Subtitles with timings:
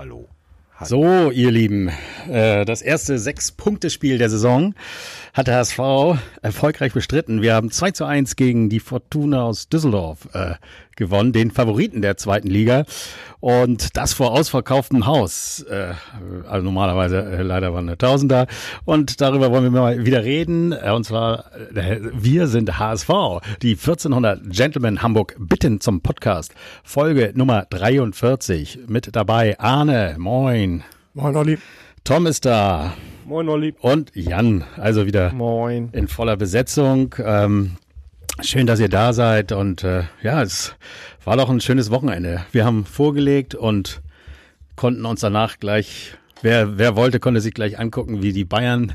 [0.00, 0.26] Hallo.
[0.82, 1.90] So, ihr Lieben,
[2.26, 4.74] äh, das erste Sechs-Punkte-Spiel der Saison
[5.34, 7.42] hat der HSV erfolgreich bestritten.
[7.42, 10.54] Wir haben 2 zu 1 gegen die Fortuna aus Düsseldorf äh,
[11.00, 12.84] gewonnen, den Favoriten der zweiten Liga.
[13.40, 15.64] Und das vor ausverkauftem Haus.
[15.68, 15.94] Äh,
[16.46, 18.46] also normalerweise äh, leider waren eine Tausender.
[18.84, 20.72] Und darüber wollen wir mal wieder reden.
[20.72, 23.08] Äh, und zwar, äh, wir sind HSV,
[23.62, 26.54] die 1400 Gentlemen Hamburg bitten zum Podcast.
[26.84, 28.80] Folge Nummer 43.
[28.86, 30.84] Mit dabei Arne, moin.
[31.14, 31.58] Moin, Olli.
[32.04, 32.92] Tom ist da.
[33.24, 33.74] Moin, Olli.
[33.80, 35.88] Und Jan, also wieder Moin.
[35.92, 37.14] in voller Besetzung.
[37.24, 37.76] Ähm,
[38.42, 39.52] schön, dass ihr da seid.
[39.52, 40.74] Und äh, ja, es
[41.24, 42.44] war doch ein schönes Wochenende.
[42.52, 44.02] Wir haben vorgelegt und
[44.76, 48.94] konnten uns danach gleich, wer, wer wollte, konnte sich gleich angucken, wie die Bayern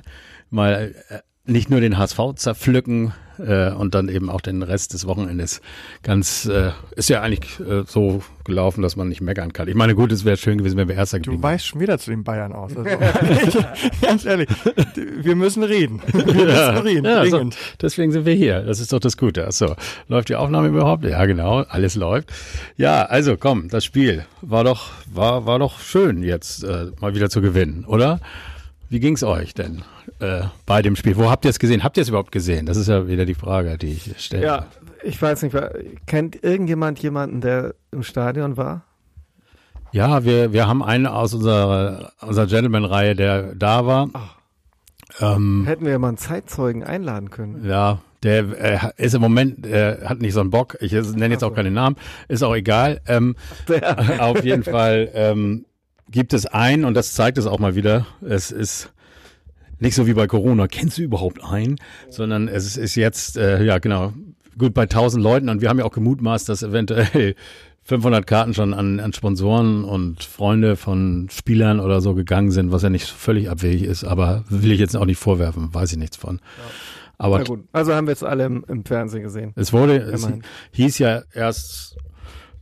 [0.50, 5.08] mal äh, nicht nur den HSV zerpflücken äh, und dann eben auch den Rest des
[5.08, 5.62] Wochenendes
[6.04, 9.68] ganz, äh, ist ja eigentlich äh, so gelaufen, dass man nicht meckern kann.
[9.68, 11.98] Ich meine, gut, es wäre schön gewesen, wenn wir Erster Du geblieben weißt schon wieder
[11.98, 12.72] zu den Bayern aus.
[12.78, 12.90] Also,
[14.02, 14.48] ganz ehrlich,
[14.96, 16.02] wir müssen reden.
[16.12, 17.50] Wir müssen reden, Ja, so,
[17.82, 18.62] deswegen sind wir hier.
[18.62, 19.46] Das ist doch das Gute.
[19.48, 19.76] Achso,
[20.08, 21.04] läuft die Aufnahme überhaupt?
[21.04, 22.32] Ja, genau, alles läuft.
[22.78, 27.30] Ja, also komm, das Spiel war doch, war, war doch schön jetzt äh, mal wieder
[27.30, 28.20] zu gewinnen, oder?
[28.90, 29.84] Wie ging's euch denn
[30.20, 31.18] äh, bei dem Spiel?
[31.18, 31.84] Wo habt ihr es gesehen?
[31.84, 32.66] Habt ihr es überhaupt gesehen?
[32.66, 34.46] Das ist ja wieder die Frage, die ich stelle.
[34.46, 34.66] Ja,
[35.04, 35.56] ich weiß nicht,
[36.06, 38.84] kennt irgendjemand jemanden, der im Stadion war?
[39.92, 44.10] Ja, wir, wir haben einen aus unserer, unserer Gentleman-Reihe, der da war.
[45.20, 47.66] Ähm, Hätten wir mal einen Zeitzeugen einladen können.
[47.66, 50.78] Ja, der äh, ist im Moment, äh, hat nicht so einen Bock.
[50.82, 51.96] Ich nenne jetzt auch keine Namen,
[52.28, 53.02] ist auch egal.
[53.08, 53.36] Ähm,
[54.20, 55.66] auf jeden Fall ähm,
[56.10, 58.92] gibt es einen, und das zeigt es auch mal wieder, es ist
[59.80, 61.78] nicht so wie bei Corona, kennst du überhaupt einen,
[62.10, 64.14] sondern es ist, jetzt, äh, ja genau,
[64.58, 65.50] gut bei 1000 Leuten.
[65.50, 67.36] Und wir haben ja auch gemutmaßt, dass eventuell
[67.84, 72.82] 500 Karten schon an, an Sponsoren und Freunde von Spielern oder so gegangen sind, was
[72.82, 76.18] ja nicht völlig abwegig ist, aber will ich jetzt auch nicht vorwerfen, weiß ich nichts
[76.18, 76.40] von.
[77.20, 79.54] Aber Na gut, also haben wir es alle im, im Fernsehen gesehen.
[79.56, 80.28] es wurde, es
[80.72, 81.96] hieß ja erst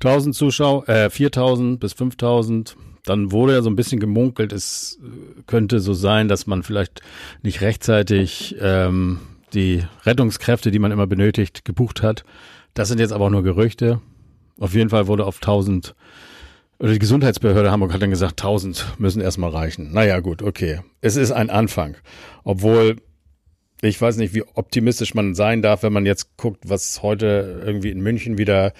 [0.03, 2.75] 1000 Zuschauer, äh, 4000 bis 5000.
[3.05, 7.01] Dann wurde ja so ein bisschen gemunkelt, es äh, könnte so sein, dass man vielleicht
[7.41, 9.19] nicht rechtzeitig ähm,
[9.53, 12.23] die Rettungskräfte, die man immer benötigt, gebucht hat.
[12.73, 14.01] Das sind jetzt aber auch nur Gerüchte.
[14.59, 15.95] Auf jeden Fall wurde auf 1000
[16.79, 19.93] oder die Gesundheitsbehörde Hamburg hat dann gesagt, 1000 müssen erstmal reichen.
[19.93, 20.81] Naja, gut, okay.
[21.01, 21.95] Es ist ein Anfang.
[22.43, 22.97] Obwohl
[23.89, 27.89] ich weiß nicht, wie optimistisch man sein darf, wenn man jetzt guckt, was heute irgendwie
[27.89, 28.73] in München wieder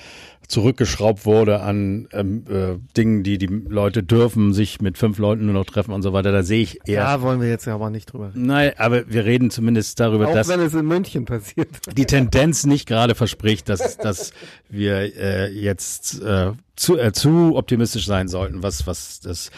[0.47, 5.53] zurückgeschraubt wurde an ähm, äh, Dingen, die die Leute dürfen, sich mit fünf Leuten nur
[5.53, 6.31] noch treffen und so weiter.
[6.31, 7.03] Da sehe ich eher.
[7.03, 8.45] Da wollen wir jetzt ja aber nicht drüber reden.
[8.45, 11.69] Nein, aber wir reden zumindest darüber, Auch dass wenn es in München passiert.
[11.97, 14.31] die Tendenz nicht gerade verspricht, dass, dass
[14.69, 19.51] wir äh, jetzt äh, zu, äh, zu optimistisch sein sollten, was, was das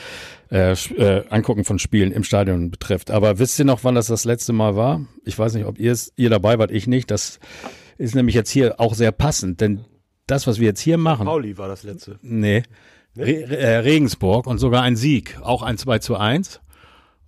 [0.52, 3.12] äh, äh, Angucken von Spielen im Stadion betrifft.
[3.12, 5.02] Aber wisst ihr noch, wann das das letzte Mal war?
[5.24, 7.10] Ich weiß nicht, ob ihr es, ihr dabei wart, ich nicht.
[7.12, 7.40] Das
[7.98, 9.86] ist nämlich jetzt hier auch sehr passend, denn
[10.28, 12.20] das, was wir jetzt hier machen, Pauli war das letzte.
[12.22, 12.64] Nee.
[13.18, 16.60] Re äh, Regensburg und sogar ein Sieg, auch ein 2 zu 1.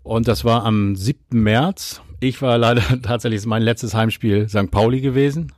[0.03, 1.41] Und das war am 7.
[1.41, 2.02] März.
[2.19, 4.72] Ich war leider tatsächlich mein letztes Heimspiel St.
[4.72, 5.53] Pauli gewesen.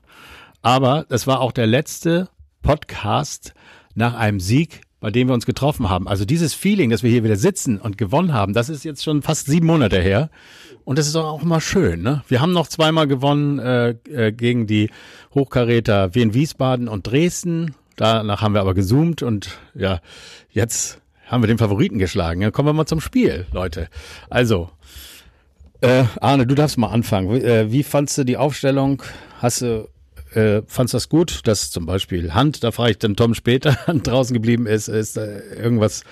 [0.62, 2.30] Aber das war auch der letzte
[2.62, 3.54] Podcast
[3.96, 6.08] nach einem Sieg, bei dem wir uns getroffen haben.
[6.08, 9.22] Also dieses Feeling, dass wir hier wieder sitzen und gewonnen haben, das ist jetzt schon
[9.22, 10.30] fast sieben Monate her.
[10.84, 12.24] Und das ist auch mal schön, ne?
[12.28, 14.90] Wir haben noch zweimal gewonnen äh, äh, gegen die
[15.34, 17.76] Hochkaräter Wien Wiesbaden und Dresden.
[17.96, 20.00] Danach haben wir aber gezoomt und ja,
[20.52, 22.42] jetzt haben wir den Favoriten geschlagen.
[22.42, 23.88] Ja, kommen wir mal zum Spiel, Leute.
[24.30, 24.70] Also,
[25.82, 27.32] äh, Arne, du darfst mal anfangen.
[27.32, 29.04] Wie, äh, wie fandst du die Aufstellung?
[29.40, 29.88] Hast du,
[30.34, 33.76] äh, fandst du das gut, dass zum Beispiel Hand, da frage ich dann Tom später,
[33.88, 36.04] Hand draußen geblieben ist, ist da irgendwas,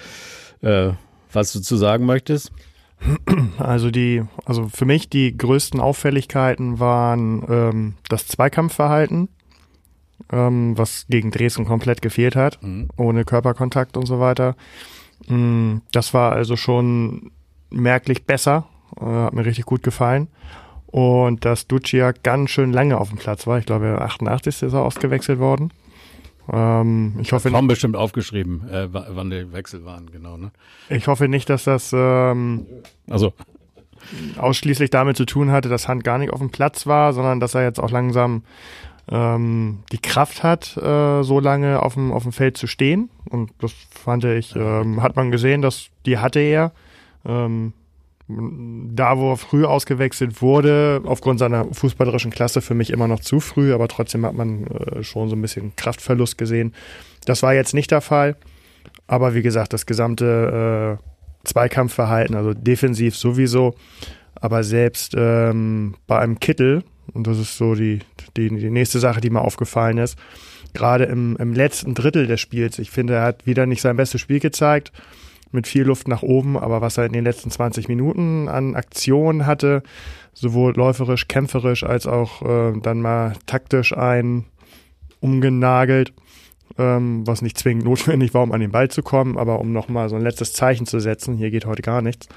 [0.62, 0.92] äh,
[1.32, 2.52] was du zu sagen möchtest?
[3.60, 9.30] Also die, also für mich die größten Auffälligkeiten waren ähm, das Zweikampfverhalten,
[10.32, 12.90] ähm, was gegen Dresden komplett gefehlt hat, Mhm.
[12.98, 14.56] ohne Körperkontakt und so weiter.
[15.28, 17.32] Mm, Das war also schon
[17.70, 18.68] merklich besser,
[19.00, 20.28] äh, hat mir richtig gut gefallen.
[20.88, 23.60] Und dass Ducia ganz schön lange auf dem Platz war.
[23.60, 24.64] Ich glaube, 88.
[24.64, 25.72] ist er ausgewechselt worden.
[26.52, 30.52] Ähm, ich hoffe, Tom bestimmt aufgeschrieben, äh, wa- wann die Wechsel waren, genau, ne?
[30.88, 32.66] ich hoffe nicht, dass das ähm,
[33.10, 33.34] Also,
[34.38, 37.54] ausschließlich damit zu tun hatte, dass Hand gar nicht auf dem Platz war, sondern dass
[37.56, 38.44] er jetzt auch langsam
[39.10, 43.10] ähm, die Kraft hat, äh, so lange auf dem, auf dem Feld zu stehen.
[43.30, 46.72] Und das fand ich, ähm, hat man gesehen, dass die hatte er.
[47.26, 47.74] Ähm,
[48.30, 53.40] da, wo er früh ausgewechselt wurde, aufgrund seiner fußballerischen Klasse für mich immer noch zu
[53.40, 56.74] früh, aber trotzdem hat man äh, schon so ein bisschen Kraftverlust gesehen.
[57.26, 58.36] Das war jetzt nicht der Fall.
[59.08, 63.76] Aber wie gesagt, das gesamte äh, Zweikampfverhalten, also defensiv sowieso,
[64.36, 66.84] aber selbst ähm, bei einem Kittel,
[67.14, 68.00] und das ist so die,
[68.36, 70.18] die, die nächste Sache, die mir aufgefallen ist,
[70.74, 74.20] gerade im, im letzten Drittel des Spiels, ich finde, er hat wieder nicht sein bestes
[74.20, 74.92] Spiel gezeigt,
[75.52, 79.46] mit viel Luft nach oben, aber was er in den letzten 20 Minuten an Aktionen
[79.46, 79.84] hatte,
[80.34, 84.46] sowohl läuferisch, kämpferisch als auch äh, dann mal taktisch ein
[85.20, 86.14] umgenagelt,
[86.78, 90.10] ähm, was nicht zwingend notwendig war, um an den Ball zu kommen, aber um nochmal
[90.10, 92.28] so ein letztes Zeichen zu setzen, hier geht heute gar nichts.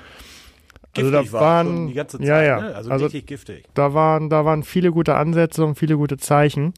[0.93, 2.75] Giftig also da war waren, die ganze Zeit, ja, ja, ne?
[2.75, 3.65] also, also richtig giftig.
[3.75, 6.75] da waren, da waren viele gute Ansätze und viele gute Zeichen,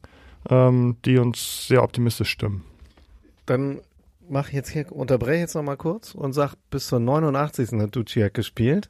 [0.49, 2.63] ähm, die uns sehr optimistisch stimmen.
[3.47, 3.79] Dann
[4.29, 7.79] mach jetzt hier, unterbreche jetzt noch mal kurz und sag, bis zur 89.
[7.79, 8.89] hat Duciak gespielt.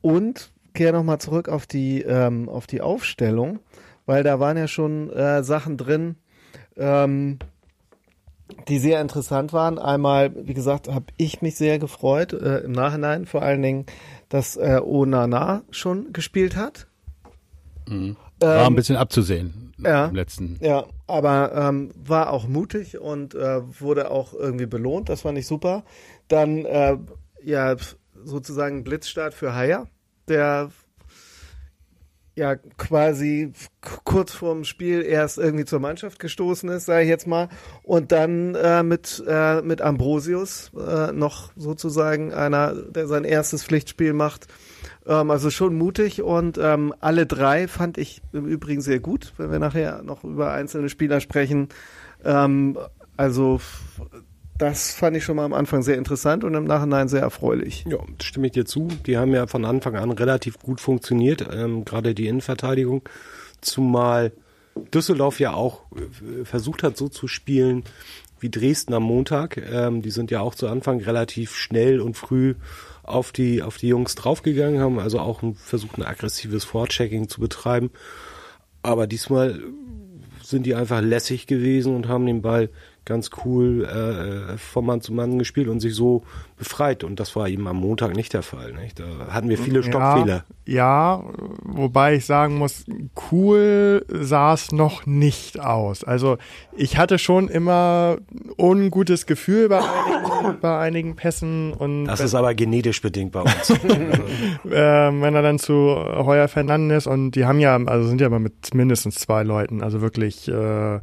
[0.00, 3.60] Und kehr noch mal zurück auf die, ähm, auf die Aufstellung,
[4.06, 6.16] weil da waren ja schon äh, Sachen drin,
[6.76, 7.38] ähm,
[8.68, 9.78] die sehr interessant waren.
[9.78, 13.86] Einmal, wie gesagt, habe ich mich sehr gefreut, äh, im Nachhinein vor allen Dingen,
[14.28, 16.86] dass äh, Onana schon gespielt hat.
[17.88, 18.16] Mhm.
[18.46, 20.06] War Ähm, ein bisschen abzusehen ja.
[20.06, 20.58] im letzten.
[20.60, 25.08] Ja, aber ähm, war auch mutig und äh, wurde auch irgendwie belohnt.
[25.08, 25.84] Das fand ich super.
[26.28, 26.96] Dann äh,
[27.42, 27.76] ja
[28.24, 29.86] sozusagen Blitzstart für Haier,
[30.28, 30.70] der
[32.36, 33.52] ja quasi
[34.04, 37.48] kurz vorm Spiel erst irgendwie zur Mannschaft gestoßen ist, sage ich jetzt mal,
[37.84, 44.14] und dann äh, mit äh, mit Ambrosius äh, noch sozusagen einer, der sein erstes Pflichtspiel
[44.14, 44.48] macht.
[45.06, 49.50] Ähm, also schon mutig und ähm, alle drei fand ich im Übrigen sehr gut, wenn
[49.50, 51.68] wir nachher noch über einzelne Spieler sprechen.
[52.24, 52.78] Ähm,
[53.16, 53.60] also
[54.58, 57.84] das fand ich schon mal am Anfang sehr interessant und im Nachhinein sehr erfreulich.
[57.88, 58.88] Ja, stimme ich dir zu.
[59.06, 63.02] Die haben ja von Anfang an relativ gut funktioniert, ähm, gerade die Innenverteidigung.
[63.60, 64.32] Zumal
[64.92, 67.84] Düsseldorf ja auch äh, versucht hat, so zu spielen
[68.40, 69.56] wie Dresden am Montag.
[69.56, 72.54] Ähm, die sind ja auch zu Anfang relativ schnell und früh
[73.04, 77.90] auf die, auf die Jungs draufgegangen, haben also auch versucht, ein aggressives Vorchecking zu betreiben.
[78.82, 79.60] Aber diesmal
[80.42, 82.70] sind die einfach lässig gewesen und haben den Ball
[83.04, 86.22] ganz cool äh, von Mann zu Mann gespielt und sich so
[86.56, 87.04] befreit.
[87.04, 88.72] Und das war eben am Montag nicht der Fall.
[88.72, 89.00] Nicht?
[89.00, 90.44] Da hatten wir viele Stoppfehler.
[90.64, 91.22] Ja, ja,
[91.62, 92.84] wobei ich sagen muss,
[93.30, 96.04] cool sah es noch nicht aus.
[96.04, 96.38] Also
[96.76, 98.16] ich hatte schon immer
[98.56, 103.70] ungutes Gefühl bei einigen, bei einigen Pässen und Das ist aber genetisch bedingt bei uns.
[104.70, 108.38] ähm, wenn er dann zu Heuer Fernandes und die haben ja, also sind ja immer
[108.38, 111.00] mit mindestens zwei Leuten, also wirklich äh,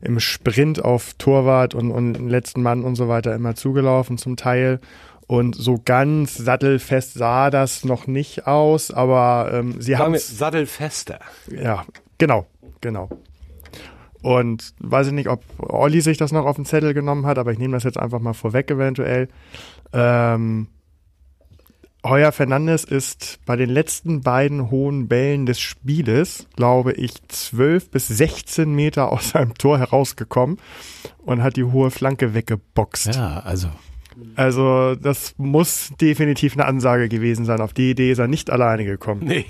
[0.00, 4.80] im Sprint auf Torwart und, und letzten Mann und so weiter immer zugelaufen zum Teil.
[5.26, 11.20] Und so ganz sattelfest sah das noch nicht aus, aber ähm, sie haben sattelfester.
[11.48, 11.84] ja,
[12.18, 12.46] genau,
[12.80, 13.08] genau.
[14.22, 17.52] Und weiß ich nicht, ob Olli sich das noch auf den Zettel genommen hat, aber
[17.52, 19.28] ich nehme das jetzt einfach mal vorweg eventuell.
[19.92, 20.66] Ähm,
[22.04, 28.08] Heuer Fernandes ist bei den letzten beiden hohen Bällen des Spieles, glaube ich, 12 bis
[28.08, 30.58] 16 Meter aus seinem Tor herausgekommen
[31.18, 33.14] und hat die hohe Flanke weggeboxt.
[33.14, 33.68] Ja, also
[34.36, 37.60] Also das muss definitiv eine Ansage gewesen sein.
[37.60, 39.22] Auf die Idee ist er nicht alleine gekommen.
[39.24, 39.46] Nee,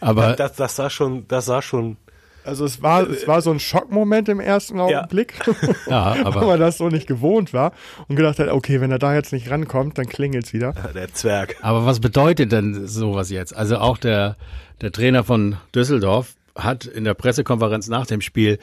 [0.00, 1.96] aber das, das sah schon, das sah schon.
[2.44, 5.34] Also es war, es war so ein Schockmoment im ersten Augenblick,
[5.88, 7.72] ja, weil aber man das so nicht gewohnt war
[8.08, 10.72] und gedacht hat, okay, wenn er da jetzt nicht rankommt, dann klingelt's wieder.
[10.94, 11.56] Der Zwerg.
[11.62, 13.54] Aber was bedeutet denn sowas jetzt?
[13.54, 14.36] Also auch der,
[14.80, 18.58] der Trainer von Düsseldorf hat in der Pressekonferenz nach dem Spiel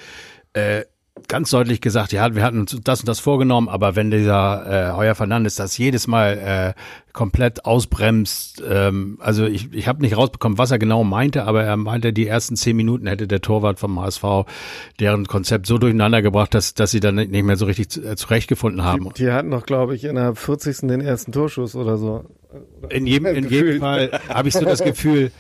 [0.53, 0.83] äh,
[1.27, 4.95] ganz deutlich gesagt, ja, wir hatten uns das und das vorgenommen, aber wenn dieser äh,
[4.95, 6.81] Heuer Fernandes das jedes Mal äh,
[7.13, 11.77] komplett ausbremst, ähm, also ich, ich habe nicht rausbekommen, was er genau meinte, aber er
[11.77, 14.23] meinte, die ersten zehn Minuten hätte der Torwart vom HSV
[14.99, 18.15] deren Konzept so durcheinander gebracht, dass, dass sie dann nicht mehr so richtig zu- äh,
[18.15, 19.09] zurechtgefunden haben.
[19.17, 20.87] Die hatten noch, glaube ich, in der 40.
[20.87, 22.25] den ersten Torschuss oder so.
[22.89, 23.79] In jedem, in jedem.
[23.79, 25.31] Fall habe ich so das Gefühl,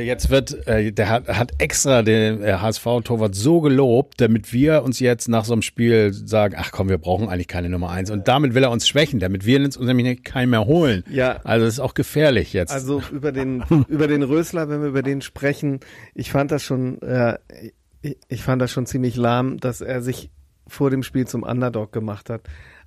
[0.00, 5.00] jetzt wird, äh, der hat, hat extra den äh, HSV-Torwart so gelobt, damit wir uns
[5.00, 8.10] jetzt nach so einem Spiel sagen, ach komm, wir brauchen eigentlich keine Nummer eins.
[8.10, 11.04] Und damit will er uns schwächen, damit wir uns nämlich keinen mehr holen.
[11.10, 11.40] Ja.
[11.44, 12.72] Also das ist auch gefährlich jetzt.
[12.72, 15.80] Also über den über den Rösler, wenn wir über den sprechen,
[16.14, 17.38] ich fand das schon, äh,
[18.00, 20.30] ich, ich fand das schon ziemlich lahm, dass er sich
[20.66, 22.42] vor dem Spiel zum Underdog gemacht hat.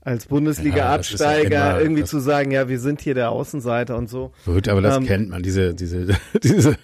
[0.05, 4.31] Als Bundesliga-Absteiger ja irgendwie das- zu sagen, ja, wir sind hier der Außenseiter und so.
[4.45, 6.07] Gut, aber das ähm, kennt man, diese, diese,
[6.43, 6.77] diese,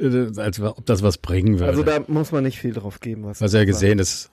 [0.00, 1.70] äh, als ob das was bringen würde.
[1.70, 3.40] Also da muss man nicht viel drauf geben, was.
[3.40, 4.30] Was ja gesehen ist,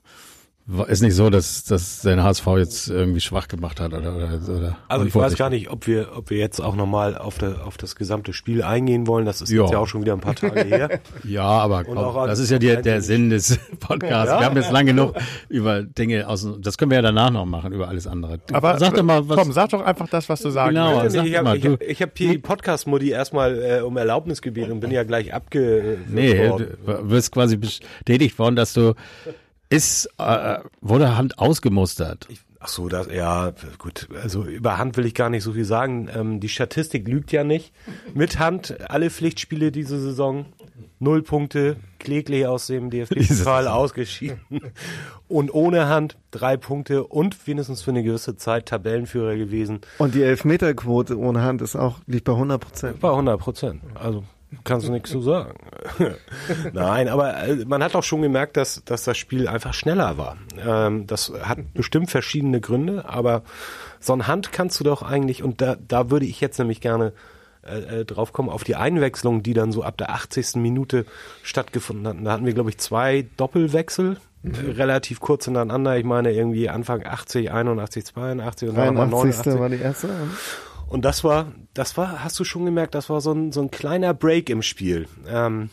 [0.90, 4.78] ist nicht so, dass, dass sein HSV jetzt irgendwie schwach gemacht hat oder, oder, oder
[4.90, 7.78] Also ich weiß gar nicht, ob wir, ob wir jetzt auch nochmal auf, der, auf
[7.78, 9.26] das gesamte Spiel eingehen wollen.
[9.26, 9.62] Das ist Ja.
[9.62, 11.00] jetzt ja auch schon wieder ein paar Tage her.
[11.24, 11.96] Ja, aber komm,
[12.28, 14.32] das ist ja der, an- der Sinn des Podcasts.
[14.32, 14.40] Ja.
[14.42, 15.14] Wir haben jetzt lang genug
[15.48, 18.40] über Dinge aus, das können wir ja danach noch machen, über alles andere.
[18.52, 21.02] Aber sag doch mal, was, komm, sag doch einfach das, was du sagen Genau.
[21.02, 21.16] willst.
[21.16, 24.42] sag ich mal, habe ich hab, ich hab hier die Podcast-Mutti erstmal äh, um Erlaubnis
[24.42, 25.98] gebeten und bin ja gleich abge...
[26.10, 26.78] nee, worden.
[26.86, 28.94] du wirst quasi bestätigt worden, dass du,
[29.70, 32.28] ist, äh, wurde Hand ausgemustert.
[32.60, 34.08] Ach so, das, ja, gut.
[34.22, 36.10] Also über Hand will ich gar nicht so viel sagen.
[36.14, 37.72] Ähm, die Statistik lügt ja nicht.
[38.14, 40.46] Mit Hand alle Pflichtspiele diese Saison.
[41.00, 44.40] Null Punkte, kläglich aus dem DFB-Pokal ausgeschieden.
[45.28, 49.82] Und ohne Hand drei Punkte und wenigstens für eine gewisse Zeit Tabellenführer gewesen.
[50.00, 53.00] Und die Elfmeterquote ohne Hand ist auch, liegt bei 100 Prozent.
[53.00, 53.82] Bei 100 Prozent.
[53.94, 54.24] Also
[54.64, 55.54] kannst du nichts zu sagen.
[56.74, 60.38] Nein, aber äh, man hat auch schon gemerkt, dass, dass das Spiel einfach schneller war.
[60.66, 63.44] Ähm, das hat bestimmt verschiedene Gründe, aber
[64.00, 67.14] so ein Hand kannst du doch eigentlich, und da, da würde ich jetzt nämlich gerne
[67.68, 70.56] äh, äh, drauf kommen, auf die Einwechslung, die dann so ab der 80.
[70.56, 71.06] Minute
[71.44, 72.24] stattgefunden hatten.
[72.24, 74.18] Da hatten wir, glaube ich, zwei Doppelwechsel.
[74.44, 79.46] äh, Relativ kurz hintereinander, ich meine irgendwie Anfang 80, 81, 82 und dann nochmal 83.
[79.54, 79.60] 89.
[79.60, 80.10] war die erste.
[80.88, 83.72] Und das war, das war, hast du schon gemerkt, das war so ein, so ein
[83.72, 85.08] kleiner Break im Spiel.
[85.28, 85.70] Ähm,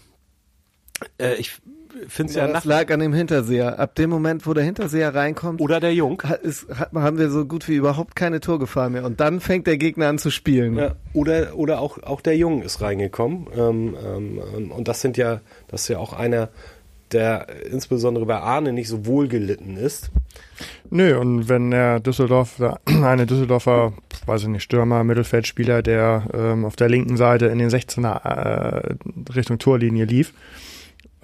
[1.18, 1.60] äh, ich
[2.08, 3.78] finde es ja, Ja, das lag an dem Hinterseher.
[3.78, 6.20] Ab dem Moment, wo der Hinterseher reinkommt, oder der Jung.
[6.22, 9.04] hat, ist, hat, haben wir so gut wie überhaupt keine Torgefahr mehr.
[9.04, 10.76] Und dann fängt der Gegner an zu spielen.
[10.76, 13.46] Ja, oder oder auch auch der Jung ist reingekommen.
[13.56, 16.48] Ähm, ähm, ähm, und das sind ja, das ist ja auch einer,
[17.14, 20.10] der insbesondere bei Arne nicht so wohl gelitten ist.
[20.90, 23.92] Nö, und wenn der Düsseldorf, eine Düsseldorfer,
[24.26, 28.94] weiß ich nicht, Stürmer, Mittelfeldspieler, der ähm, auf der linken Seite in den 16er äh,
[29.34, 30.32] Richtung Torlinie lief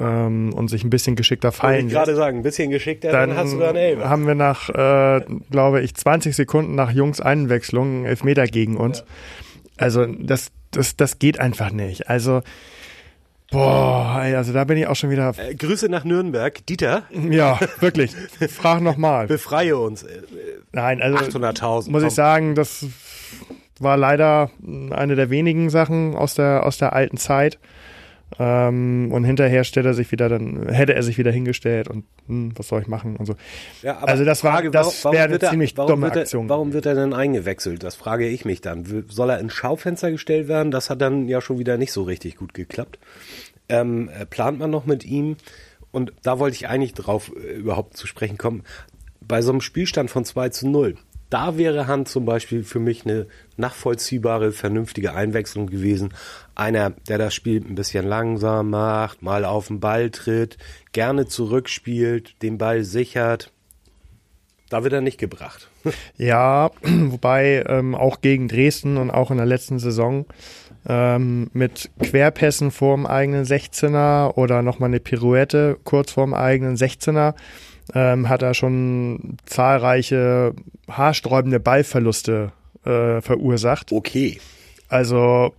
[0.00, 3.30] ähm, und sich ein bisschen geschickter fallen ich lässt, gerade sagen, ein bisschen geschickter, dann,
[3.30, 4.08] dann hast du da eine Elbe.
[4.08, 9.04] haben wir nach, äh, glaube ich, 20 Sekunden nach Jungs Einwechslung einen Elfmeter gegen uns.
[9.76, 12.08] Also das, das, das geht einfach nicht.
[12.08, 12.42] Also
[13.50, 16.64] boah, ey, also da bin ich auch schon wieder, Äh, Grüße nach Nürnberg.
[16.66, 18.14] Dieter, ja, wirklich.
[18.48, 19.26] Frag nochmal.
[19.26, 20.04] befreie uns.
[20.72, 21.90] Nein, also 800.000.
[21.90, 22.86] muss ich sagen, das
[23.78, 24.50] war leider
[24.90, 27.58] eine der wenigen Sachen aus der aus der alten Zeit.
[28.38, 32.52] Ähm, und hinterher stellt er sich wieder dann, hätte er sich wieder hingestellt und hm,
[32.56, 33.34] was soll ich machen und so.
[33.82, 36.06] Ja, aber Also das war- Frage, das warum- wäre warum eine wird er- ziemlich dumme
[36.08, 36.48] er, Aktion.
[36.48, 37.82] Warum wird er denn eingewechselt?
[37.82, 39.04] Das frage ich mich dann.
[39.08, 40.70] Soll er ins Schaufenster gestellt werden?
[40.70, 42.98] Das hat dann ja schon wieder nicht so richtig gut geklappt.
[43.68, 45.36] Ähm, äh, plant man noch mit ihm?
[45.92, 48.62] Und da wollte ich eigentlich drauf äh, überhaupt zu sprechen kommen.
[49.20, 50.94] Bei so einem Spielstand von 2 zu 0,
[51.30, 56.12] da wäre Hand zum Beispiel für mich eine nachvollziehbare, vernünftige Einwechslung gewesen.
[56.56, 60.58] Einer, der das Spiel ein bisschen langsam macht, mal auf den Ball tritt,
[60.92, 63.52] gerne zurückspielt, den Ball sichert.
[64.68, 65.68] Da wird er nicht gebracht.
[66.16, 70.26] Ja, wobei ähm, auch gegen Dresden und auch in der letzten Saison
[70.86, 77.34] ähm, mit Querpässen vorm eigenen 16er oder nochmal eine Pirouette kurz vorm eigenen 16er
[77.94, 80.54] ähm, hat er schon zahlreiche
[80.88, 82.52] haarsträubende Ballverluste
[82.84, 83.92] äh, verursacht.
[83.92, 84.40] Okay.
[84.88, 85.54] Also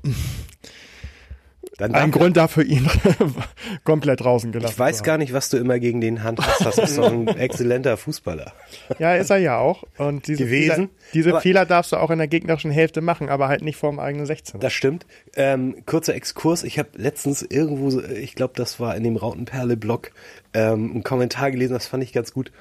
[1.81, 2.87] Dann ein Grund dafür, ihn
[3.83, 6.65] komplett draußen gelassen Ich weiß zu gar nicht, was du immer gegen den Hand hast.
[6.65, 8.53] Das ist doch ein exzellenter Fußballer.
[8.99, 9.83] Ja, ist er ja auch.
[9.97, 10.73] Und diese, Gewesen.
[10.75, 13.75] Fehler, diese Aber- Fehler darfst du auch in der gegnerischen Hälfte machen, aber halt nicht
[13.77, 14.59] vorm eigenen 16er.
[14.59, 15.05] Das stimmt.
[15.35, 16.63] Ähm, kurzer Exkurs.
[16.63, 20.11] Ich habe letztens irgendwo, so- ich glaube, das war in dem Rautenperle-Blog,
[20.53, 22.51] ähm, einen Kommentar gelesen, das fand ich ganz gut.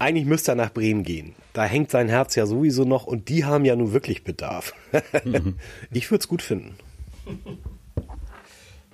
[0.00, 1.34] Eigentlich müsste er nach Bremen gehen.
[1.52, 4.74] Da hängt sein Herz ja sowieso noch und die haben ja nun wirklich Bedarf.
[5.92, 6.74] ich würde es gut finden.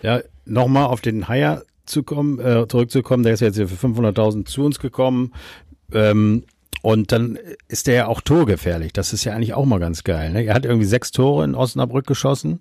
[0.02, 4.46] Ja, nochmal auf den Haier zu kommen, äh, zurückzukommen, der ist jetzt hier für 500.000
[4.46, 5.32] zu uns gekommen.
[5.92, 6.44] Ähm,
[6.82, 7.38] und dann
[7.68, 8.92] ist der ja auch torgefährlich.
[8.92, 10.32] Das ist ja eigentlich auch mal ganz geil.
[10.32, 10.44] Ne?
[10.44, 12.60] Er hat irgendwie sechs Tore in Osnabrück geschossen.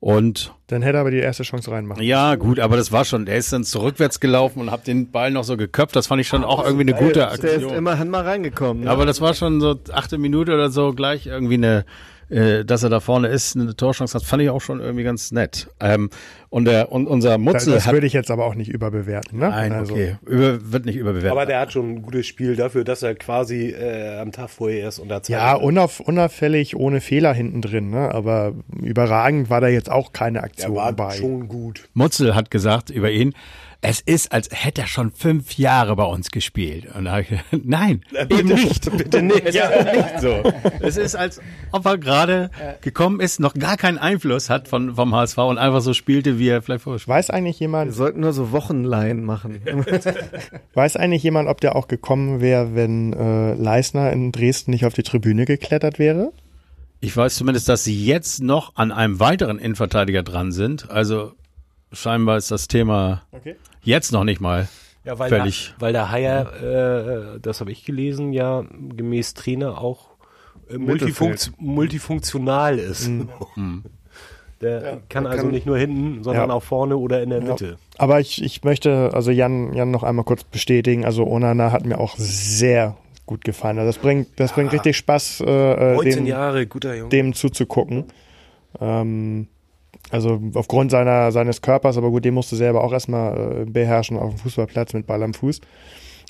[0.00, 2.02] Und Dann hätte er aber die erste Chance reinmachen.
[2.02, 5.30] ja, gut, aber das war schon, der ist dann zurückwärts gelaufen und hat den Ball
[5.30, 5.96] noch so geköpft.
[5.96, 7.72] Das fand ich schon auch irgendwie eine gute Der ist Aktion.
[7.74, 8.84] immerhin mal reingekommen.
[8.84, 8.90] Ne?
[8.90, 11.86] Aber das war schon so achte Minute oder so gleich irgendwie eine,
[12.30, 15.32] äh, dass er da vorne ist, eine Torchance hat, fand ich auch schon irgendwie ganz
[15.32, 15.68] nett.
[15.80, 16.10] Ähm,
[16.50, 19.40] und der und unser Das, Mutzel das hat würde ich jetzt aber auch nicht überbewerten.
[19.40, 19.48] Ne?
[19.48, 20.16] Nein, Also, okay.
[20.24, 21.32] Über, wird nicht überbewertet.
[21.32, 24.80] Aber der hat schon ein gutes Spiel dafür, dass er quasi äh, am Tag vorher
[24.80, 27.90] erst unter Zeit Ja, unauf, unauffällig, ohne Fehler hinten drin.
[27.90, 28.14] Ne?
[28.14, 31.10] Aber überragend war da jetzt auch keine er Aktion war bei.
[31.10, 31.88] schon gut.
[31.92, 33.34] Mutzel hat gesagt über ihn,
[33.84, 36.86] es ist, als hätte er schon fünf Jahre bei uns gespielt.
[36.94, 38.00] Und da habe ich gedacht, nein,
[38.30, 38.90] eben nicht.
[38.96, 39.44] Bitte nicht.
[39.44, 40.42] Es ist nicht so.
[40.80, 42.50] Es ist, als ob er gerade
[42.80, 46.48] gekommen ist, noch gar keinen Einfluss hat von, vom HSV und einfach so spielte, wie
[46.48, 49.60] er vielleicht vorher Weiß eigentlich Wir jemand, sollten nur so Wochenleihen machen.
[50.74, 54.94] weiß eigentlich jemand, ob der auch gekommen wäre, wenn äh, Leisner in Dresden nicht auf
[54.94, 56.32] die Tribüne geklettert wäre?
[57.00, 60.90] Ich weiß zumindest, dass sie jetzt noch an einem weiteren Innenverteidiger dran sind.
[60.90, 61.32] Also
[61.92, 63.56] scheinbar ist das Thema Okay.
[63.84, 64.68] Jetzt noch nicht mal.
[65.04, 65.74] Ja, weil Völlig.
[65.76, 68.64] Der, weil der Haier, äh, das habe ich gelesen, ja
[68.96, 70.08] gemäß Trainer auch
[70.70, 73.10] äh, multifunkt, multifunktional ist.
[74.60, 76.54] Der kann also kann- nicht nur hinten, sondern Ja.
[76.54, 77.76] auch vorne oder in der Mitte.
[77.98, 81.04] Aber ich, ich möchte also Jan, Jan noch einmal kurz bestätigen.
[81.04, 83.78] Also Onana hat mir auch sehr gut gefallen.
[83.78, 87.10] Also das bringt, das bringt richtig Spaß, äh, äh, 19 dem, Jahre, guter Junge.
[87.10, 88.04] dem zuzugucken.
[88.80, 89.48] Ähm,
[90.10, 94.16] also aufgrund seiner, seines Körpers, aber gut, den musst du selber auch erstmal äh, beherrschen
[94.18, 95.60] auf dem Fußballplatz mit Ball am Fuß.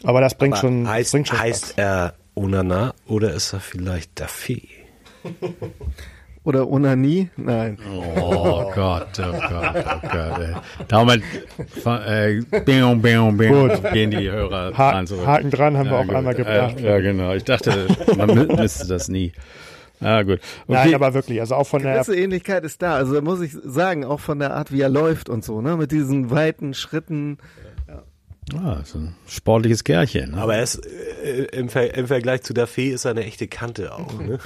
[0.04, 1.78] Aber das bringt Aber schon, heißt, bringt schon heißt Spaß.
[1.78, 4.62] er Onana oder ist er vielleicht der Fee?
[6.46, 7.30] Oder Onanie?
[7.38, 7.78] Nein.
[8.20, 10.38] Oh Gott, oh Gott, oh Gott.
[10.40, 10.54] Ey.
[10.88, 11.22] Damit
[11.86, 13.92] äh, bing, bing, bing, Gut.
[13.94, 15.26] gehen die Hörer Ha dran zurück.
[15.26, 16.14] Haken dran haben wir auch gut.
[16.14, 16.78] einmal gebracht.
[16.78, 17.32] Äh, ja, genau.
[17.32, 17.86] Ich dachte,
[18.18, 19.32] man mü- müsste das nie.
[20.00, 20.40] Ah, gut.
[20.66, 20.72] Okay.
[20.72, 22.96] Nein, aber wirklich, also auch von der, Gewisse Ähnlichkeit ist da.
[22.96, 25.76] Also da muss ich sagen, auch von der Art, wie er läuft und so, ne?
[25.76, 27.38] Mit diesen weiten Schritten.
[28.54, 30.32] Ah, so ein sportliches Kerlchen.
[30.32, 30.36] Ne?
[30.38, 30.80] Aber er ist,
[31.24, 34.12] äh, im, Ver im Vergleich zu der Fee ist er eine echte Kante auch.
[34.24, 34.38] Ne?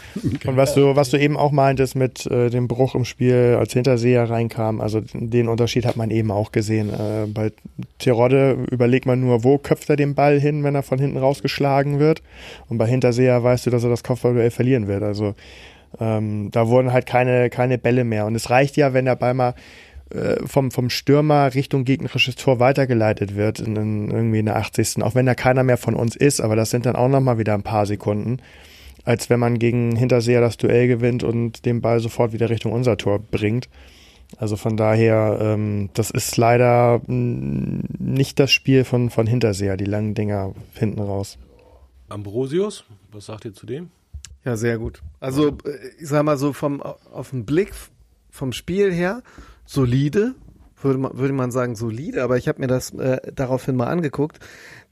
[0.47, 3.73] Und was du, was du eben auch meintest mit äh, dem Bruch im Spiel, als
[3.73, 6.91] Hinterseher reinkam, also den Unterschied hat man eben auch gesehen.
[6.91, 7.53] Äh, bei
[7.99, 11.99] Terodde überlegt man nur, wo köpft er den Ball hin, wenn er von hinten rausgeschlagen
[11.99, 12.23] wird.
[12.69, 15.03] Und bei Hinterseher weißt du, dass er das Kopfballduell verlieren wird.
[15.03, 15.35] Also
[16.01, 18.27] ähm, da wurden halt keine, keine Bälle mehr.
[18.27, 19.55] Und es reicht ja, wenn der Ball mal
[20.11, 25.03] äh, vom, vom Stürmer Richtung gegnerisches Tor weitergeleitet wird, in, in, irgendwie in der 80.
[25.03, 27.55] Auch wenn da keiner mehr von uns ist, aber das sind dann auch nochmal wieder
[27.55, 28.41] ein paar Sekunden
[29.09, 32.99] als wenn man gegen Hinterseher das Duell gewinnt und den Ball sofort wieder Richtung unser
[32.99, 33.71] Tor bringt.
[34.37, 40.15] Also von daher, ähm, das ist leider nicht das Spiel von, von Hinterseher, die langen
[40.15, 41.39] Dinger hinten raus.
[42.11, 43.89] Ambrosius, was sagt ihr zu dem?
[44.45, 45.03] Ja, sehr gut.
[45.21, 47.73] Also, äh, ich sag mal so vom auf den Blick
[48.31, 49.23] vom Spiel her
[49.69, 50.35] solide,
[50.81, 54.39] würde man, würde man sagen solide, aber ich habe mir das äh, daraufhin mal angeguckt.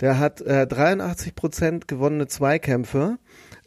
[0.00, 3.18] Der hat äh, 83 Prozent gewonnene Zweikämpfe,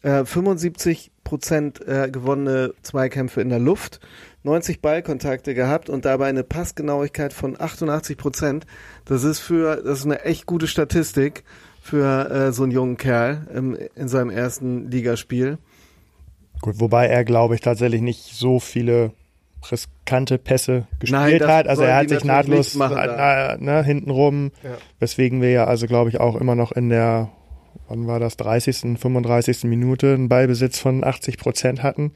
[0.04, 4.00] äh, 75 Prozent äh, gewonnene Zweikämpfe in der Luft,
[4.44, 8.68] 90 Ballkontakte gehabt und dabei eine Passgenauigkeit von 88 Prozent.
[9.06, 11.44] Das ist für, das ist eine echt gute Statistik
[11.82, 15.58] für äh, so einen jungen Kerl im, in seinem ersten Ligaspiel.
[16.62, 19.14] Gut, wobei er, glaube ich, tatsächlich nicht so viele
[19.72, 21.68] riskante Pässe gespielt Nein, das hat.
[21.68, 23.58] Also er hat sich nahtlos machen da.
[23.60, 24.72] na, ne, hintenrum, Ja.
[25.00, 27.30] weswegen wir ja also, glaube ich, auch immer noch in der,
[27.88, 29.66] wann war das, 30., 35.
[29.66, 32.12] Minute einen Ballbesitz von 80 Prozent hatten.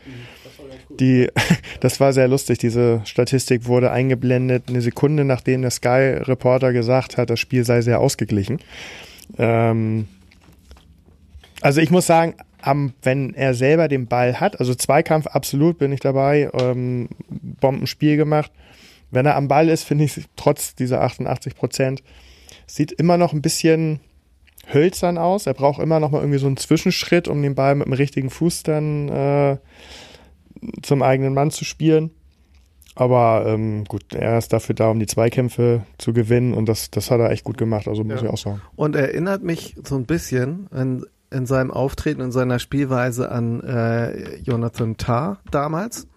[1.00, 1.28] Die,
[1.80, 2.60] das war sehr lustig.
[2.60, 8.00] Diese Statistik wurde eingeblendet eine Sekunde, nachdem der Sky-Reporter gesagt hat, das Spiel sei sehr
[8.00, 8.60] ausgeglichen.
[9.38, 10.08] Ähm,
[11.62, 15.92] also ich muss sagen, am, wenn er selber den Ball hat, also Zweikampf absolut bin
[15.92, 18.52] ich dabei, ähm, Bombenspiel gemacht.
[19.12, 22.04] Wenn er am Ball ist, finde ich trotz dieser 88 Prozent,
[22.66, 24.00] sieht immer noch ein bisschen
[24.74, 25.46] hölzern aus.
[25.46, 28.30] Er braucht immer noch mal irgendwie so einen Zwischenschritt, um den Ball mit dem richtigen
[28.30, 29.58] Fuß dann äh,
[30.82, 32.12] zum eigenen Mann zu spielen.
[32.96, 37.10] Aber ähm, gut, er ist dafür da, um die Zweikämpfe zu gewinnen und das, das
[37.10, 38.28] hat er echt gut gemacht, also muss Ja.
[38.28, 38.62] ich auch sagen.
[38.76, 44.38] Und erinnert mich so ein bisschen in, in seinem Auftreten, in seiner Spielweise an äh,
[44.38, 46.08] Jonathan Tah damals,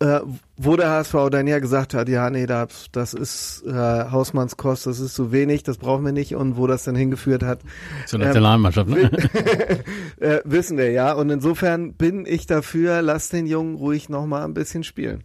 [0.00, 0.20] äh,
[0.56, 5.00] wo der HSV dann ja gesagt hat, ja, nee, das, das ist äh, Hausmannskost, das
[5.00, 7.60] ist zu wenig, das brauchen wir nicht und wo das dann hingeführt hat,
[8.06, 9.10] Zur Nationalmannschaft, ne?
[10.20, 11.12] äh, wissen wir ja.
[11.12, 15.24] Und insofern bin ich dafür, lass den Jungen ruhig nochmal ein bisschen spielen.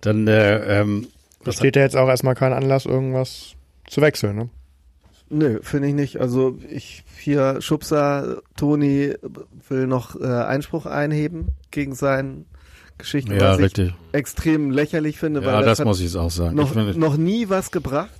[0.00, 1.06] Dann, äh, ähm,
[1.44, 3.54] Besteht ja jetzt auch erstmal kein Anlass, irgendwas
[3.88, 4.50] zu wechseln, ne?
[5.32, 6.20] Nö, finde ich nicht.
[6.20, 9.14] Also ich hier Schubser, Toni
[9.68, 12.44] will noch äh, Einspruch einheben gegen seine
[12.98, 13.94] Geschichte, ja, was ich richtig.
[14.12, 16.54] extrem lächerlich finde, Ja, weil das hat muss ich jetzt auch sagen.
[16.54, 18.10] noch, ich noch nie was gebracht.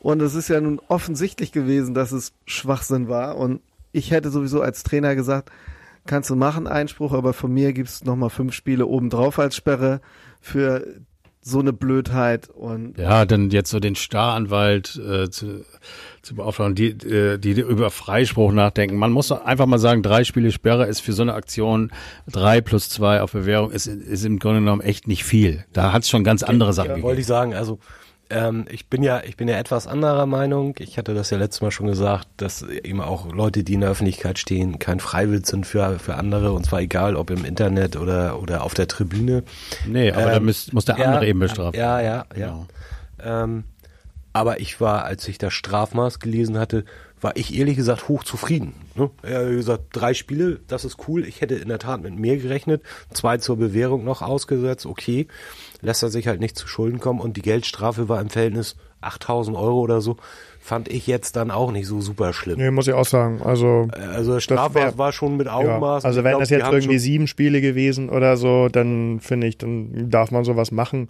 [0.00, 3.36] Und es ist ja nun offensichtlich gewesen, dass es Schwachsinn war.
[3.36, 3.60] Und
[3.92, 5.50] ich hätte sowieso als Trainer gesagt,
[6.06, 10.00] kannst du machen Einspruch, aber von mir gibt's noch mal fünf Spiele obendrauf als Sperre
[10.40, 10.86] für
[11.46, 12.48] so eine Blödheit.
[12.48, 15.64] Und Ja, dann jetzt so den Staranwalt äh, zu,
[16.22, 18.96] zu beauftragen, die, äh, die über Freispruch nachdenken.
[18.96, 21.92] Man muss einfach mal sagen, drei Spiele Sperre ist für so eine Aktion
[22.26, 25.64] drei plus zwei auf Bewährung ist, ist im Grunde genommen echt nicht viel.
[25.74, 27.08] Da hat es schon ganz andere Sachen Ja, gegeben.
[27.08, 27.78] wollte ich sagen, also
[28.30, 30.74] Ähm, ich bin ja, ich bin ja etwas anderer Meinung.
[30.78, 33.90] Ich hatte das ja letztes Mal schon gesagt, dass eben auch Leute, die in der
[33.90, 38.40] Öffentlichkeit stehen, kein Freiwild sind für, für andere und zwar egal, ob im Internet oder,
[38.40, 39.44] oder auf der Tribüne.
[39.86, 41.78] Nee, aber da Ähm, muss, muss der andere eben bestrafen.
[41.78, 42.46] Ja, ja, ja.
[42.46, 42.66] Genau.
[43.22, 43.64] Ähm,
[44.32, 46.84] aber ich war, als ich das Strafmaß gelesen hatte,
[47.20, 48.74] war ich ehrlich gesagt hochzufrieden.
[48.96, 49.10] Ne?
[49.22, 51.24] Er hat gesagt, drei Spiele, das ist cool.
[51.24, 52.82] Ich hätte in der Tat mit mehr gerechnet.
[53.12, 55.28] Zwei zur Bewährung noch ausgesetzt, okay.
[55.84, 57.20] Lässt er sich halt nicht zu Schulden kommen.
[57.20, 60.16] Und die Geldstrafe war im Verhältnis 8000 Euro oder so.
[60.60, 62.58] Fand ich jetzt dann auch nicht so super schlimm.
[62.58, 63.42] Nee, muss ich auch sagen.
[63.42, 66.04] Also, Also das Strafmaß wär- war schon mit ja, Augenmaß.
[66.06, 69.58] also Ich wenn glaub, das jetzt irgendwie sieben Spiele gewesen oder so, dann finde ich,
[69.58, 71.08] dann darf man sowas machen.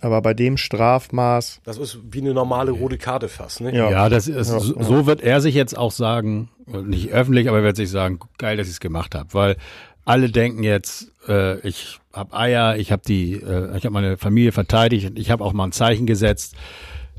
[0.00, 3.72] Aber bei dem Strafmaß, Das ist wie eine normale rote Karte fast, ne?
[3.76, 3.90] Ja.
[3.90, 4.82] Ja, das ist, Ja, so, ja.
[4.82, 8.56] so wird er sich jetzt auch sagen, nicht öffentlich, aber er wird sich sagen, geil,
[8.56, 9.56] dass ich es gemacht habe, weil
[10.04, 14.52] alle denken jetzt, äh, ich habe Eier, ich habe die, äh, ich habe meine Familie
[14.52, 16.54] verteidigt und ich habe auch mal ein Zeichen gesetzt.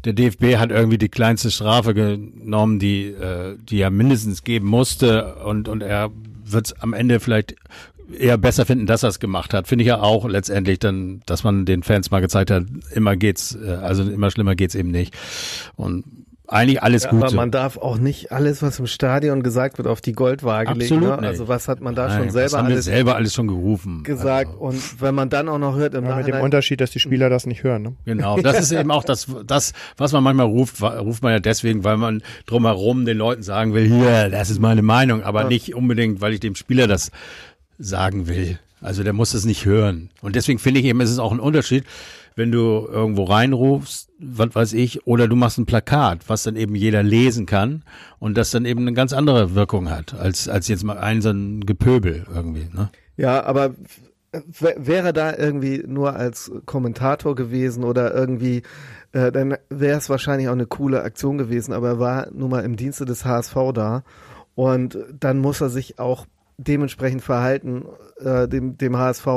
[0.03, 5.35] Der DFB hat irgendwie die kleinste Strafe genommen, die, äh, die er mindestens geben musste
[5.35, 6.11] und und er
[6.43, 7.55] wird es am Ende vielleicht
[8.17, 9.67] eher besser finden, dass er es gemacht hat.
[9.67, 13.55] Finde ich ja auch letztendlich dann, dass man den Fans mal gezeigt hat, immer geht's,
[13.55, 15.15] äh, also immer schlimmer geht's eben nicht.
[15.75, 16.03] Und
[16.51, 17.35] eigentlich alles Ja, gut aber so.
[17.37, 20.81] man darf auch nicht alles, was im Stadion gesagt wird, auf die Goldwaage legen.
[20.95, 21.15] Absolut Ne?
[21.21, 21.25] nicht.
[21.29, 24.03] Also was hat man da Nein, schon selber haben wir alles selber alles schon gerufen.
[24.03, 24.49] gesagt?
[24.51, 26.99] Also, Und wenn man dann auch noch hört im ja, mit dem Unterschied, dass die
[26.99, 27.81] Spieler das nicht hören.
[27.81, 27.95] Ne?
[28.05, 31.83] Genau, das ist eben auch das, das, was man manchmal ruft, ruft man ja deswegen,
[31.83, 36.21] weil man drumherum den Leuten sagen will, hier, das ist meine Meinung, aber nicht unbedingt,
[36.21, 37.11] weil ich dem Spieler das
[37.79, 38.59] sagen will.
[38.81, 40.09] Also der muss es nicht hören.
[40.21, 41.83] Und deswegen finde ich eben, es ist auch ein Unterschied,
[42.35, 46.75] wenn du irgendwo reinrufst, was weiß ich, oder du machst ein Plakat, was dann eben
[46.75, 47.83] jeder lesen kann
[48.19, 51.29] und das dann eben eine ganz andere Wirkung hat, als, als jetzt mal ein so
[51.29, 52.89] ein Gepöbel irgendwie, ne?
[53.17, 53.75] ja, aber
[54.49, 58.61] wäre da irgendwie nur als Kommentator gewesen oder irgendwie,
[59.11, 62.63] äh, dann wäre es wahrscheinlich auch eine coole Aktion gewesen, aber er war nun mal
[62.63, 64.03] im Dienste des HSV da
[64.55, 66.25] und dann muss er sich auch
[66.57, 67.85] dementsprechend verhalten,
[68.19, 69.27] äh, dem, dem HSV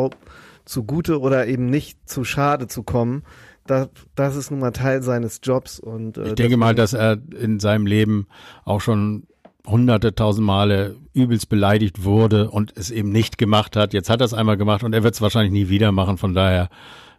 [0.65, 3.23] zugute oder eben nicht zu schade zu kommen.
[3.67, 7.19] Das, das ist nun mal Teil seines Jobs und äh, Ich denke mal, dass er
[7.41, 8.27] in seinem Leben
[8.65, 9.27] auch schon
[9.67, 13.95] hunderte, tausend Male übelst beleidigt wurde und es eben nicht gemacht hat.
[13.95, 16.19] Jetzt hat er es einmal gemacht und er wird es wahrscheinlich nie wieder machen.
[16.19, 16.69] Von daher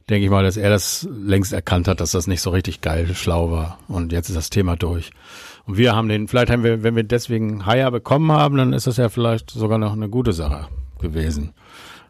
[0.08, 3.16] denke ich mal, dass er das längst erkannt hat, dass das nicht so richtig geil,
[3.16, 3.80] schlau war.
[3.88, 5.10] Und jetzt ist das Thema durch.
[5.66, 8.86] Und wir haben den, vielleicht haben wir, wenn wir deswegen Haier bekommen haben, dann ist
[8.86, 10.68] das ja vielleicht sogar noch eine gute Sache
[11.02, 11.54] gewesen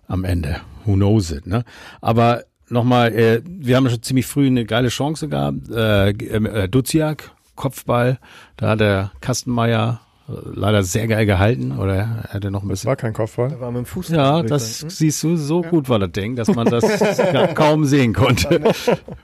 [0.08, 0.58] am Ende.
[0.86, 1.64] Who knows it, ne?
[2.02, 5.70] Aber nochmal, äh, wir haben schon ziemlich früh eine geile Chance gehabt.
[5.70, 8.20] Äh, äh, Duziak, Kopfball,
[8.58, 12.80] da hat der Kastenmeier äh, leider sehr geil gehalten oder er hätte noch ein Das
[12.80, 12.88] bisschen.
[12.90, 13.52] war kein Kopfball.
[13.52, 14.10] Er war mit dem Fuß.
[14.10, 14.90] Ja, das hm?
[14.90, 16.84] siehst du, so gut war das Ding, dass man das
[17.18, 18.62] ka- kaum sehen konnte.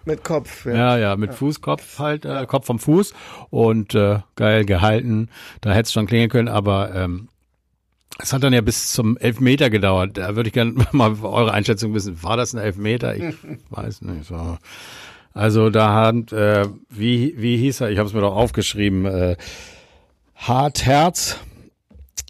[0.05, 0.65] mit Kopf.
[0.65, 0.73] Ja.
[0.73, 3.13] Ja, ja, mit Fuß, Kopf halt, äh, Kopf vom Fuß
[3.49, 5.29] und äh, geil gehalten.
[5.61, 7.27] Da hätte es schon klingeln können, aber ähm,
[8.19, 10.17] es hat dann ja bis zum Elfmeter gedauert.
[10.17, 12.21] Da würde ich gerne mal eure Einschätzung wissen.
[12.23, 13.15] War das ein Elfmeter?
[13.15, 13.35] Ich
[13.69, 14.25] weiß nicht.
[14.25, 14.57] So.
[15.33, 17.91] Also da hat, äh, wie, wie hieß er?
[17.91, 19.05] Ich habe es mir doch aufgeschrieben.
[19.05, 19.37] Äh,
[20.35, 21.37] Hartherz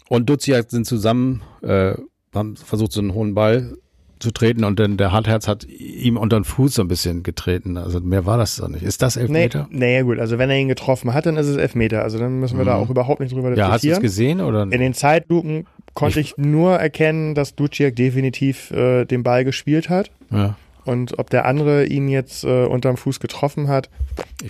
[0.08, 1.94] und Duziak sind zusammen, äh,
[2.34, 3.76] haben versucht, so einen hohen Ball
[4.22, 7.76] zu treten und dann der Hartherz hat ihm unter den Fuß so ein bisschen getreten.
[7.76, 8.82] Also mehr war das doch nicht.
[8.82, 9.68] Ist das Nee, Elfmeter?
[9.70, 12.02] nee, gut, also wenn er ihn getroffen hat, dann ist es Elfmeter.
[12.02, 13.56] Also dann müssen wir da auch überhaupt nicht drüber Mhm.
[13.56, 14.38] Ja, hast du es diskutieren.
[14.38, 14.62] gesehen oder?
[14.62, 20.10] In den Zeitlupen konnte ich, nur erkennen, dass Duciak definitiv äh, den Ball gespielt hat.
[20.30, 20.56] Ja.
[20.84, 23.88] Und ob der andere ihn jetzt äh, unterm Fuß getroffen hat,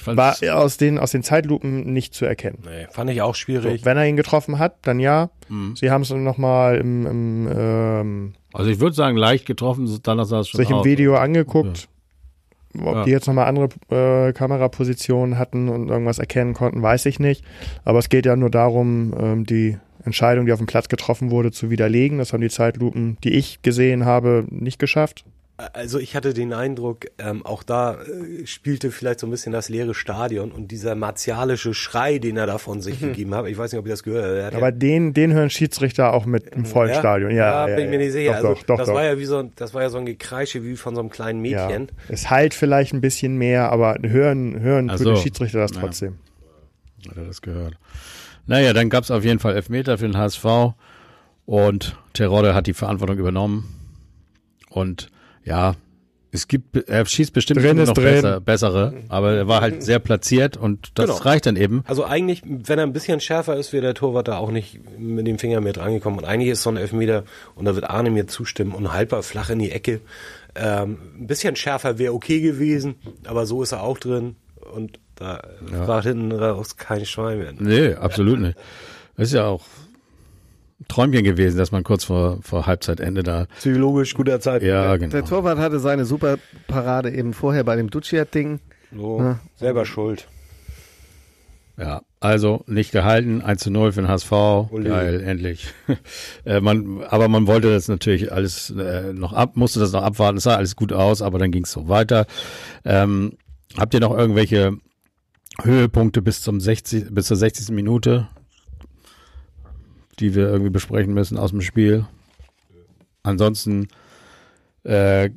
[0.06, 2.58] war aus den, aus den Zeitlupen nicht zu erkennen.
[2.64, 3.84] Nee, fand ich auch So, schwierig.
[3.84, 5.30] wenn er ihn getroffen hat, dann ja.
[5.48, 5.76] Mhm.
[5.76, 10.40] Sie haben es nochmal im, im, ähm, also ich würde sagen, leicht getroffen, danach sah
[10.40, 10.84] es schon sich im aus.
[10.86, 11.88] Video angeguckt.
[12.78, 13.04] Ob Ja.
[13.04, 17.44] die jetzt nochmal andere äh, Kamerapositionen hatten und irgendwas erkennen konnten, weiß ich nicht.
[17.84, 21.52] Aber es geht ja nur darum, ähm, die Entscheidung, die auf dem Platz getroffen wurde,
[21.52, 22.16] zu widerlegen.
[22.16, 25.26] Das haben die Zeitlupen, die ich gesehen habe, nicht geschafft.
[25.74, 29.68] Also ich hatte den Eindruck, ähm, auch da äh, spielte vielleicht so ein bisschen das
[29.68, 33.46] leere Stadion und dieser martialische Schrei, den er da von sich gegeben hat.
[33.46, 34.36] Ich weiß nicht, ob ihr das gehört habt.
[34.36, 34.56] Er Mhm.
[34.56, 37.30] Aber den, den hören Schiedsrichter auch mit im vollen ja, Stadion.
[37.30, 38.30] Ja, ja, bin ich mir nicht sicher.
[38.30, 38.94] Doch, also, doch, doch, das doch.
[38.94, 41.10] war ja wie so, ein- das war ja so ein Gekreische wie von so einem
[41.10, 41.66] kleinen ja.
[41.68, 41.88] Mädchen.
[42.08, 45.12] Es halt vielleicht ein bisschen mehr, aber hören, hören Ach für so.
[45.14, 45.80] den Schiedsrichter das Ja.
[45.80, 46.16] trotzdem.
[47.08, 47.74] Hat er das gehört.
[48.46, 50.74] Naja, dann gab es auf jeden Fall Elfmeter für den HSV
[51.46, 53.68] und Terodde hat die Verantwortung übernommen.
[54.70, 55.10] Und
[55.44, 55.74] ja,
[56.34, 58.04] es gibt, er schießt bestimmt Drin noch drin.
[58.04, 61.18] besser, bessere, aber er war halt sehr platziert und das Genau.
[61.18, 61.84] reicht dann eben.
[61.86, 65.26] Also eigentlich, wenn er ein bisschen schärfer ist, wäre der Torwart da auch nicht mit
[65.26, 66.18] dem Finger mehr drangekommen.
[66.18, 67.24] Und eigentlich ist so ein Elfmeter,
[67.54, 70.00] und da wird Arne mir zustimmen, und halber flach in die Ecke.
[70.54, 72.94] Ähm, ein bisschen schärfer wäre okay gewesen,
[73.26, 74.36] aber so ist er auch drin.
[74.74, 75.84] und da Ja.
[75.84, 77.52] fragt hinten raus kein Schwein mehr.
[77.58, 78.56] Nee, absolut nicht.
[79.18, 79.62] Das ist ja auch
[80.88, 83.46] Träumchen gewesen, dass man kurz vor, vor Halbzeitende da.
[83.58, 84.62] Psychologisch guter Zeit.
[84.62, 85.10] Ja, genau.
[85.12, 86.36] Der Torwart hatte seine super
[86.68, 88.60] Parade eben vorher bei dem Duciat-Ding.
[88.94, 89.38] So, Ja.
[89.56, 90.28] selber schuld.
[91.78, 94.90] Ja, also nicht gehalten, 1 zu 0 für den HSV, Ole.
[94.90, 95.68] geil, endlich.
[96.44, 100.36] äh, man, aber man wollte das natürlich alles äh, noch ab, musste das noch abwarten,
[100.36, 102.26] es sah alles gut aus, aber dann ging es so weiter.
[102.84, 103.38] Ähm,
[103.78, 104.76] habt ihr noch irgendwelche
[105.62, 107.70] Höhepunkte bis zum 60, bis zur 60.
[107.70, 108.28] Minute,
[110.18, 112.06] die wir irgendwie besprechen müssen aus dem Spiel?
[113.22, 113.88] Ansonsten,
[114.84, 115.30] äh,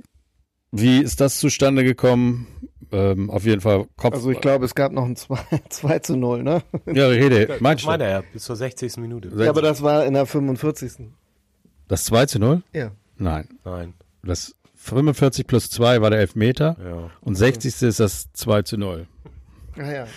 [0.71, 2.47] wie ist das zustande gekommen?
[2.91, 4.13] Ähm, auf jeden Fall Kopf.
[4.13, 5.37] Also ich glaube, es gab noch ein 2,
[5.69, 6.61] 2 zu 0, ne?
[6.85, 7.87] ja, Rede, meinst du?
[7.87, 8.97] meine ja, bis zur 60.
[8.97, 9.31] Minute.
[9.35, 11.07] Ja, aber das war in der 45.
[11.87, 12.61] Das 2 zu 0?
[12.73, 12.91] Ja.
[13.17, 13.47] Nein.
[13.63, 13.93] Nein.
[14.23, 17.11] Das 45 plus 2 war der Elfmeter Ja.
[17.21, 17.81] und 60.
[17.81, 19.07] ist das 2 zu 0.
[19.77, 20.07] Ah, ja.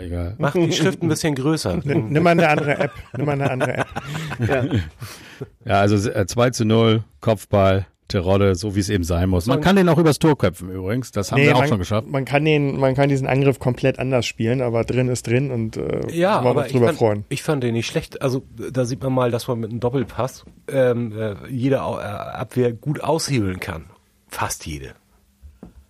[0.00, 0.34] Egal.
[0.38, 1.80] Mach die Schrift ein bisschen größer.
[1.84, 2.92] Nimm, nimm mal eine andere App.
[3.16, 3.86] Nimm mal eine andere App.
[4.48, 4.64] ja.
[5.64, 9.46] Ja, also äh, 2 zu 0, Kopfball, Terodde, so wie es eben sein muss.
[9.46, 11.10] Man kann den auch übers Tor köpfen übrigens.
[11.10, 12.06] Das haben wir auch man, schon geschafft.
[12.08, 15.76] Man kann den, man kann diesen Angriff komplett anders spielen, aber drin ist drin und
[15.76, 17.24] äh, Ja, wollen wir aber uns ich drüber fand, freuen.
[17.30, 18.22] ich fand den nicht schlecht.
[18.22, 22.72] Also da sieht man mal, dass man mit einem Doppelpass ähm, äh, jede äh, Abwehr
[22.72, 23.86] gut aushebeln kann.
[24.28, 24.92] Fast jede.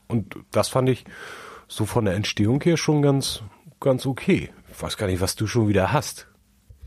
[0.07, 1.05] Und das fand ich
[1.69, 3.43] so von der Entstehung her schon ganz,
[3.85, 4.51] ganz okay.
[4.73, 6.27] Ich weiß gar nicht, was du schon wieder hast.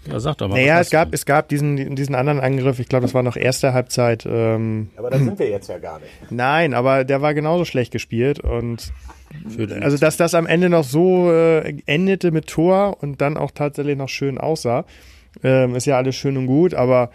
[0.05, 0.55] Ja, sag doch mal.
[0.55, 1.15] Naja, was es gab, du?
[1.15, 4.25] es gab diesen, diesen anderen Angriff, ich glaube, das war noch erste Halbzeit.
[4.29, 6.11] Ähm, Aber da sind wir jetzt ja gar nicht.
[6.29, 8.91] nein, aber der war genauso schlecht gespielt und
[9.81, 13.97] also dass das am Ende noch so äh, endete mit Tor und dann auch tatsächlich
[13.97, 14.85] noch schön aussah,
[15.43, 17.11] ähm, ist ja alles schön und gut, aber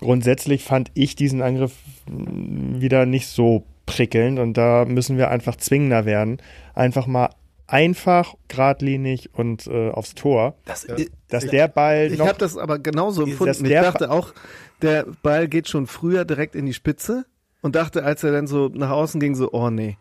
[0.00, 1.72] grundsätzlich fand ich diesen Angriff
[2.06, 6.38] mh, wieder nicht so prickelnd und da müssen wir einfach zwingender werden.
[6.74, 7.30] Einfach mal
[7.74, 10.54] einfach, geradlinig und äh, aufs Tor.
[10.64, 10.86] Das,
[11.28, 13.64] Dass der Ball Ich habe das aber genauso empfunden.
[13.64, 14.32] Ich dachte auch,
[14.80, 17.26] der Ball geht schon früher direkt in die Spitze
[17.62, 19.98] und dachte, als er dann so nach außen ging, so, oh nee.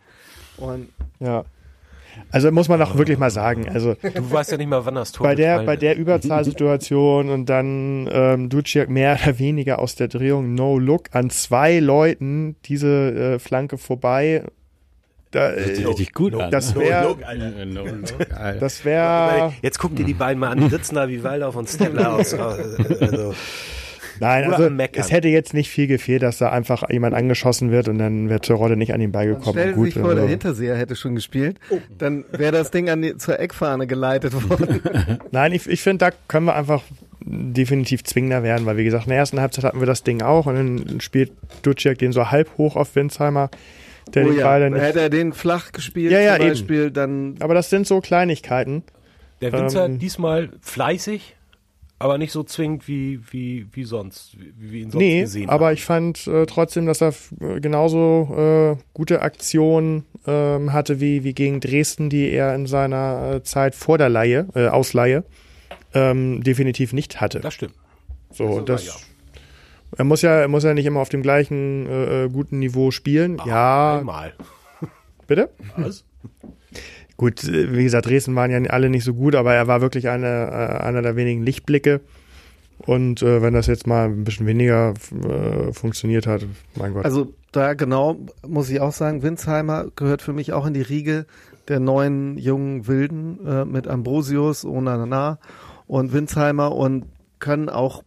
[0.58, 1.46] Und Ja.
[2.30, 5.12] Also muss man auch wirklich mal sagen, also du weißt ja nicht mal, wann das
[5.12, 10.10] Tor bei der, bei der Überzahlsituation und dann ähm, Duciak mehr oder weniger aus der
[10.10, 12.88] Drehung No Look an zwei Leuten diese
[13.38, 14.44] äh, Flanke vorbei.
[15.34, 16.52] Da, Hört sich äh, richtig gut an.
[16.52, 16.82] das ne?
[16.82, 17.04] wär-
[17.66, 17.84] No.
[17.84, 17.86] No
[18.36, 18.54] Alter.
[18.60, 21.68] das wäre Jetzt guck dir die beiden mal an, die sitzen da wie Waldorf und
[21.68, 22.34] Stella aus.
[22.36, 23.34] Also,
[24.20, 27.98] nein, also es hätte jetzt nicht viel gefehlt, dass da einfach jemand angeschossen wird und
[27.98, 29.54] dann wäre Terodde nicht an ihn beigekommen.
[29.54, 31.58] stell sich vor, der also- Hinterseher hätte schon gespielt,
[31.98, 34.82] dann wäre das Ding an die, zur Eckfahne geleitet worden.
[35.32, 36.84] Nein, ich, ich finde, da können wir einfach
[37.26, 40.46] definitiv zwingender werden, weil wie gesagt, in der ersten Halbzeit hatten wir das Ding auch
[40.46, 41.32] und dann spielt
[41.64, 43.50] Duciak den so halb hoch auf Winsheimer,
[44.14, 44.82] der oh den ja, Ball dann nicht.
[44.82, 46.52] hätte er den flach gespielt Ja, ja, zum eben.
[46.52, 48.84] Beispiel, dann Aber das sind so Kleinigkeiten.
[49.42, 51.36] Der Winzer Ähm, diesmal fleißig,
[52.00, 55.68] aber nicht so zwingend wie, wie, wie sonst, wie wir ihn sonst Nee, gesehen aber
[55.68, 55.74] haben.
[55.74, 61.34] ich fand äh, trotzdem, dass er äh, genauso äh, gute Aktionen ähm, hatte wie, wie
[61.34, 65.24] gegen Dresden, die er in seiner äh, Zeit vor der Leihe, äh, Ausleihe
[65.94, 67.40] ähm, definitiv nicht hatte.
[67.40, 67.74] Das stimmt.
[68.32, 68.94] so, sogar das, ja.
[69.98, 72.92] Er muss ja, er muss ja nicht immer auf dem gleichen äh, äh, guten Niveau
[72.92, 73.42] spielen.
[73.46, 74.34] ja, Einmal.
[75.28, 75.50] bitte?
[75.78, 76.04] Was?
[77.18, 80.10] Gut, äh, wie gesagt, Dresden waren ja alle nicht so gut, aber er war wirklich
[80.10, 82.02] eine, äh, einer der wenigen Lichtblicke.
[82.86, 87.06] Und äh, wenn das jetzt mal ein bisschen weniger äh, funktioniert hat, mein Gott.
[87.06, 91.26] Also da genau muss ich auch sagen, Winsheimer gehört für mich auch in die Riege
[91.68, 95.40] der neuen jungen Wilden äh, mit Ambrosius, Onana
[95.88, 97.06] und Winsheimer und
[97.40, 98.04] können auch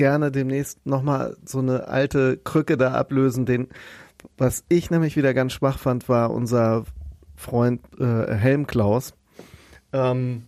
[0.00, 3.44] gerne demnächst nochmal so eine alte Krücke da ablösen.
[3.44, 3.68] Den,
[4.38, 6.84] was ich nämlich wieder ganz schwach fand, war unser
[7.36, 9.12] Freund äh, Helmklaus.
[9.92, 10.44] Ähm,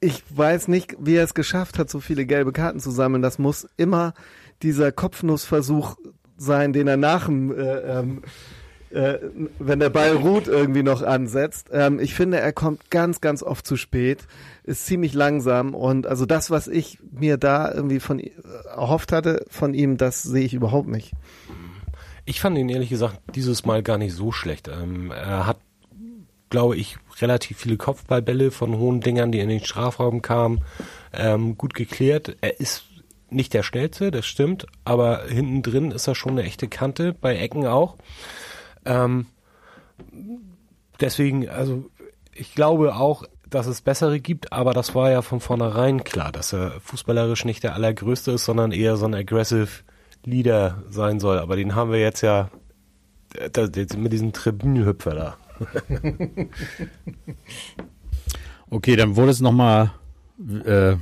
[0.00, 3.20] ich weiß nicht, wie er es geschafft hat, so viele gelbe Karten zu sammeln.
[3.20, 4.14] Das muss immer
[4.62, 5.96] dieser Kopfnussversuch
[6.38, 8.22] sein, den er nach dem, äh, ähm,
[8.90, 9.18] äh,
[9.58, 11.68] wenn der Ball ruht, irgendwie noch ansetzt.
[11.72, 14.26] Ähm, ich finde, er kommt ganz, ganz oft zu spät,
[14.64, 18.20] ist ziemlich langsam und also das, was ich mir da irgendwie von
[18.74, 21.12] erhofft hatte von ihm, das sehe ich überhaupt nicht.
[22.24, 24.68] Ich fand ihn ehrlich gesagt dieses Mal gar nicht so schlecht.
[24.68, 25.58] Ähm, er hat,
[26.50, 30.62] glaube ich, relativ viele Kopfballbälle von hohen Dingern, die in den Strafraum kamen,
[31.12, 32.36] ähm, gut geklärt.
[32.40, 32.84] Er ist
[33.30, 37.36] nicht der schnellste, das stimmt, aber hinten drin ist er schon eine echte Kante, bei
[37.36, 37.96] Ecken auch.
[38.86, 39.26] Ähm,
[41.00, 41.90] deswegen, also
[42.32, 46.52] ich glaube auch, dass es bessere gibt, aber das war ja von vornherein klar, dass
[46.52, 49.68] er fußballerisch nicht der allergrößte ist, sondern eher so ein aggressive
[50.24, 51.38] Leader sein soll.
[51.38, 52.50] Aber den haben wir jetzt ja
[53.34, 55.36] äh, mit diesem Tribünenhüpfer da.
[58.68, 59.92] Okay, dann wurde es nochmal
[60.64, 60.96] äh,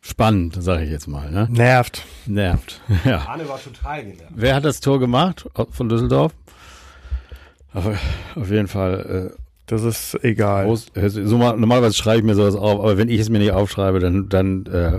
[0.00, 1.30] spannend, sage ich jetzt mal.
[1.30, 1.48] Ne?
[1.50, 2.04] Nervt.
[2.26, 2.80] Nervt.
[3.04, 3.26] Ja.
[3.26, 4.32] Arne war total genervt.
[4.34, 6.32] Wer hat das Tor gemacht von Düsseldorf?
[7.74, 7.86] Auf,
[8.36, 9.32] auf jeden Fall.
[9.36, 10.64] Äh, Das ist egal.
[10.66, 13.52] groß, so mal, normalerweise schreibe ich mir sowas auf, aber wenn ich es mir nicht
[13.52, 14.98] aufschreibe, dann, dann äh,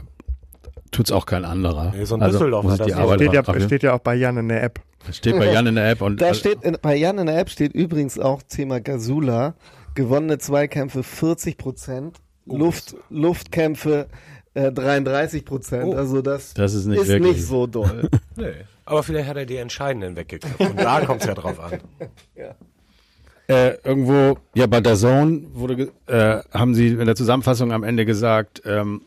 [0.91, 1.93] tut es auch kein anderer.
[1.95, 3.99] Nee, so ein Düsseldorfer muss ich hat die das Arbeit steht, ja, steht ja auch
[3.99, 4.79] bei Jan in der App.
[5.11, 7.49] steht bei Jan in der App und Da steht, in, bei Jan in der App
[7.49, 9.55] steht übrigens auch Thema Gasula.
[9.93, 14.07] Gewonnene Zweikämpfe 40 Prozent, Luft, Luftkämpfe
[14.53, 15.85] äh, 33 Prozent.
[15.85, 15.93] Oh.
[15.95, 18.09] Also das, Das ist nicht ist wirklich- nicht so doll.
[18.37, 18.53] Nee.
[18.85, 20.67] Aber vielleicht hat er die Entscheidenden weggegriffen.
[20.71, 21.73] Und da kommt es ja drauf an.
[23.47, 28.05] äh, irgendwo, ja, bei der Zone wurde, äh, haben sie in der Zusammenfassung am Ende
[28.05, 29.01] gesagt, ähm,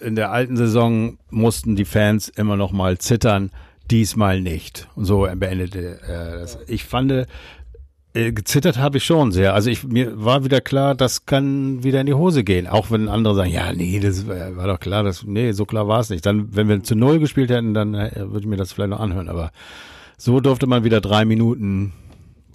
[0.00, 3.50] in der alten Saison mussten die Fans immer noch mal zittern,
[3.90, 4.88] diesmal nicht.
[4.96, 6.58] Und so beendete äh, das.
[6.66, 7.26] Ich fand, äh,
[8.12, 9.54] gezittert habe ich schon sehr.
[9.54, 12.66] Also ich mir war wieder klar, das kann wieder in die Hose gehen.
[12.66, 16.00] Auch wenn andere sagen, ja, nee, das war, doch klar, das, nee, so klar war
[16.00, 16.26] es nicht.
[16.26, 19.00] Dann, wenn wir zu null gespielt hätten, dann äh, würde ich mir das vielleicht noch
[19.00, 19.28] anhören.
[19.28, 19.52] Aber
[20.16, 21.92] so durfte man wieder drei Minuten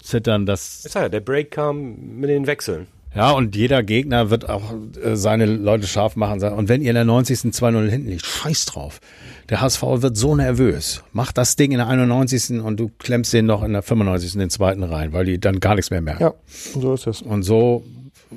[0.00, 2.86] zittern, das Ist ja, der Break kam mit den Wechseln.
[3.16, 6.38] Ja, und jeder Gegner wird auch äh, seine Leute scharf machen.
[6.40, 7.38] sagen, Und wenn ihr in der 90.
[7.52, 9.00] 2-0 hinten liegt, scheiß drauf.
[9.48, 11.02] Der HSV wird so nervös.
[11.12, 12.60] Mach das Ding in der 91.
[12.60, 14.34] und du klemmst den noch in der 95.
[14.34, 16.22] in den zweiten rein, weil die dann gar nichts mehr merken.
[16.22, 17.22] Ja, so ist es.
[17.22, 17.84] Und so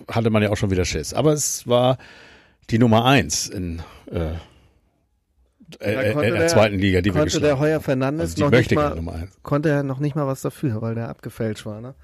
[0.09, 1.13] hatte man ja auch schon wieder Schiss.
[1.13, 1.97] Aber es war
[2.69, 4.33] die Nummer eins in, äh,
[5.79, 7.59] äh, in der der- zweiten Liga, die wir konnte der geschlagen haben.
[7.59, 9.31] Heuer Fernandes Also die noch nicht möchte mal, gerne Nummer eins.
[9.43, 11.95] konnte er noch nicht mal was dafür, weil der abgefälscht war, ne?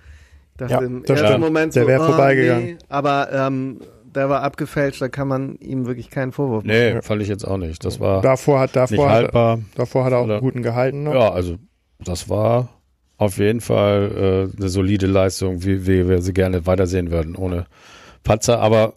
[0.58, 1.44] Dachte Ja, im das ersten stimmt.
[1.44, 2.66] Moment Der so, wär ah, vorbeigegangen.
[2.66, 3.82] Nee, aber ähm,
[4.16, 6.76] der war abgefälscht, da kann man ihm wirklich keinen Vorwurf machen.
[6.76, 7.84] Nee, fand ich jetzt auch nicht.
[7.84, 11.14] Das war Davor hat, nicht davor hat, davor hat er auch einen guten gehalten noch.
[11.14, 11.58] Ja, also
[12.00, 12.70] das war
[13.18, 17.66] auf jeden Fall äh, eine solide Leistung, wie, wie wir sie gerne weitersehen würden, ohne
[18.24, 18.60] Patzer.
[18.60, 18.94] Aber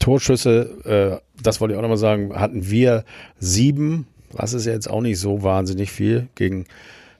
[0.00, 3.04] Torschüsse, äh, das wollte ich auch nochmal sagen, hatten wir
[3.38, 6.28] sieben, was ist jetzt auch nicht so wahnsinnig viel.
[6.34, 6.66] Gegen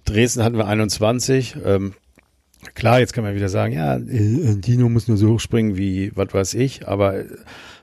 [0.04, 1.56] Dresden hatten wir 21.
[1.64, 1.94] Ähm,
[2.74, 6.12] klar, jetzt kann man wieder sagen, ja, äh, Dino muss nur so hoch springen wie,
[6.14, 7.22] was weiß ich, aber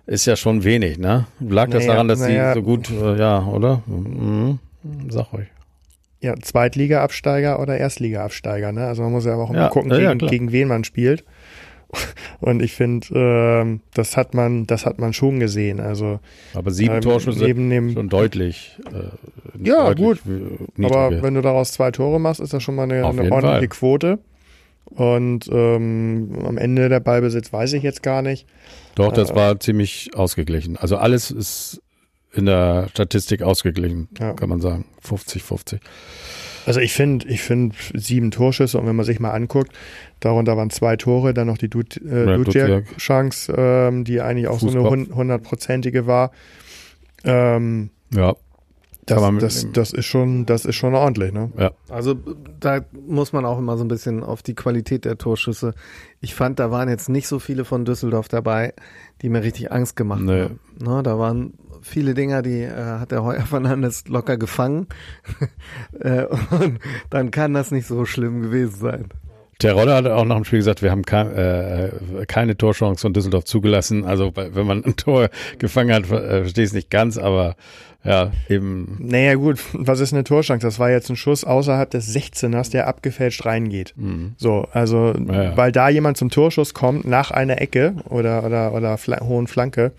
[0.06, 1.28] ist ja schon wenig, ne?
[1.40, 2.54] Lag das Naja, daran, dass naja.
[2.54, 3.84] so gut, äh, ja, oder?
[3.86, 4.60] Mhm.
[5.10, 5.48] Sag euch.
[6.22, 8.88] Ja, Zweitliga-Absteiger oder Erstliga-Absteiger, ne?
[8.88, 11.24] Also man muss ja auch immer Ja, gucken, ja, gegen, gegen wen man spielt.
[12.40, 15.80] Und ich finde, ähm, das hat man, das hat man schon gesehen.
[15.80, 16.20] Also
[16.54, 18.78] Aber sieben ähm, Torschüsse neben dem, schon deutlich.
[18.94, 20.20] Äh, Ja, deutlich gut.
[20.28, 21.24] äh, aber niedrige.
[21.24, 23.68] wenn du daraus zwei Tore machst, ist das schon mal eine, eine ordentliche Fall.
[23.70, 24.20] Quote.
[24.92, 28.48] Und ähm, am Ende der Ballbesitz weiß ich jetzt gar nicht.
[28.96, 30.78] Doch, das äh, war ziemlich ausgeglichen.
[30.78, 31.82] Also alles ist
[32.34, 34.34] in der Statistik ausgeglichen, Ja.
[34.34, 34.86] kann man sagen.
[35.08, 35.80] 50-50.
[36.66, 39.72] Also ich finde, ich finde sieben Torschüsse und wenn man sich mal anguckt,
[40.20, 44.60] darunter waren zwei Tore, dann noch die Dud- äh, Ja, Duciak-Chance, ähm, die eigentlich auch
[44.60, 46.32] so eine hundertprozentige war.
[47.24, 48.36] Ähm, Ja.
[49.10, 51.52] Das, das, das ist schon, das ist schon ordentlich, ne?
[51.58, 51.72] Ja.
[51.90, 52.16] Also
[52.60, 55.74] da muss man auch immer so ein bisschen auf die Qualität der Torschüsse.
[56.22, 58.74] Ich fand, da waren jetzt nicht so viele von Düsseldorf dabei,
[59.22, 60.44] die mir richtig Angst gemacht Nee.
[60.44, 60.60] haben.
[60.82, 64.88] Ne, da waren viele Dinger, die äh, hat der Heuer Fernandes locker gefangen.
[66.00, 69.06] äh, und dann kann das nicht so schlimm gewesen sein.
[69.62, 71.90] Der Roller hat auch nach dem Spiel gesagt, wir haben kein, äh,
[72.28, 74.06] keine Torchance von Düsseldorf zugelassen.
[74.06, 77.56] Also wenn man ein Tor gefangen hat, äh, verstehe ich es nicht ganz, aber
[78.06, 80.66] ja, eben Naja gut, was ist eine Torschance?
[80.66, 83.94] Das war jetzt ein Schuss außerhalb des 16ers, der abgefälscht reingeht.
[84.38, 85.58] So, also Ja, ja.
[85.58, 89.92] weil da jemand zum Torschuss kommt nach einer Ecke oder oder oder Fla hohen Flanke,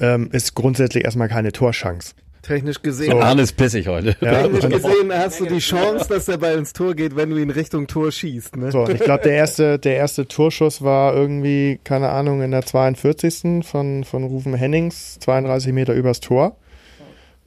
[0.00, 2.14] ähm, ist grundsätzlich erstmal keine Torschance.
[2.46, 3.20] Technisch gesehen.
[3.20, 4.16] Arne ist pissig heute.
[4.20, 7.36] Ja, Technisch gesehen hast du die Chance, dass der Ball ins Tor geht, wenn du
[7.36, 8.56] ihn Richtung Tor schießt.
[8.56, 8.70] Ne?
[8.70, 13.66] So, ich glaube, der erste, der erste Torschuss war irgendwie, keine Ahnung, in der 42.
[13.66, 16.56] von, von Rufen Hennings, 32 Meter übers Tor.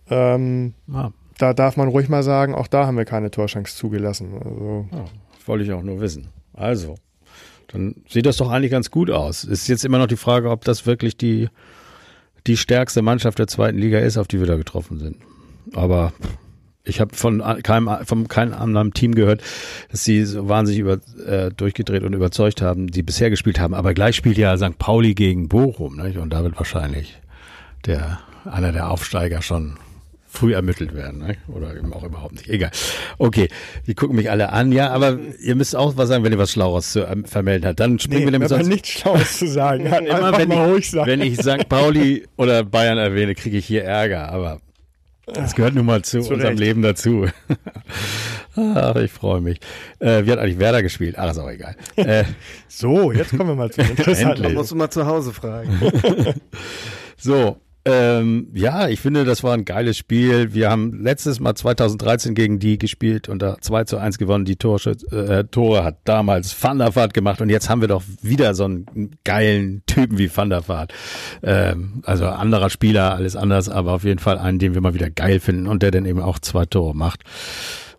[0.09, 4.33] Ähm, Ah, da darf man ruhig mal sagen, auch da haben wir keine Torschance zugelassen.
[4.43, 5.05] Also, ja,
[5.37, 6.27] das wollte ich auch nur wissen.
[6.53, 6.95] Also,
[7.69, 9.43] dann sieht das doch eigentlich ganz gut aus.
[9.43, 11.47] Ist jetzt immer noch die Frage, ob das wirklich die,
[12.47, 15.17] die stärkste Mannschaft der zweiten Liga ist, auf die wir da getroffen sind.
[15.73, 16.13] Aber
[16.83, 19.41] ich habe von keinem, von keinem anderen Team gehört,
[19.91, 23.73] dass sie so wahnsinnig über, äh, durchgedreht und überzeugt haben, die bisher gespielt haben.
[23.73, 24.77] Aber gleich spielt ja St.
[24.77, 26.17] Pauli gegen Bochum, nicht?
[26.17, 27.19] und da wird wahrscheinlich
[27.85, 29.77] der, einer der Aufsteiger schon
[30.31, 31.35] früh ermittelt werden, ne?
[31.47, 32.47] oder eben auch überhaupt nicht.
[32.47, 32.69] Egal.
[33.17, 33.49] Okay,
[33.87, 36.51] die gucken mich alle an, ja, aber ihr müsst auch was sagen, wenn ihr was
[36.51, 37.79] Schlaueres zu ähm, vermelden habt.
[37.79, 39.85] Dann springen wir nämlich aber sonst nichts Schlaues zu sagen.
[39.87, 41.07] immer, Einfach wenn mal ruhig ich, sagen.
[41.09, 41.67] wenn ich St.
[41.67, 44.59] Pauli oder Bayern erwähne, kriege ich hier Ärger, aber
[45.33, 46.59] das gehört nun mal zu, Zu unserem Recht.
[46.59, 47.27] Leben dazu.
[48.55, 49.59] Ach, ich freue mich.
[49.99, 51.15] Äh, wie hat eigentlich Werder gespielt?
[51.17, 51.75] Ach, ist auch egal.
[51.95, 52.23] Äh,
[52.67, 54.37] So, jetzt kommen wir mal zu den interessanten.
[54.43, 54.53] Endlich.
[54.53, 55.69] Musst du mal zu Hause fragen.
[57.17, 57.57] so,
[57.89, 60.53] ähm, ja, ich finde, das war ein geiles Spiel.
[60.53, 64.45] Wir haben letztes Mal 2013 gegen die gespielt und da 2 zu 1 gewonnen.
[64.45, 68.03] Die Tore, äh, Tore hat damals Van der Vaart gemacht und jetzt haben wir doch
[68.21, 70.93] wieder so einen geilen Typen wie Van der Vaart.
[71.43, 75.09] Ähm, also anderer Spieler, alles anders, aber auf jeden Fall einen, den wir mal wieder
[75.09, 77.23] geil finden und der dann eben auch zwei Tore macht.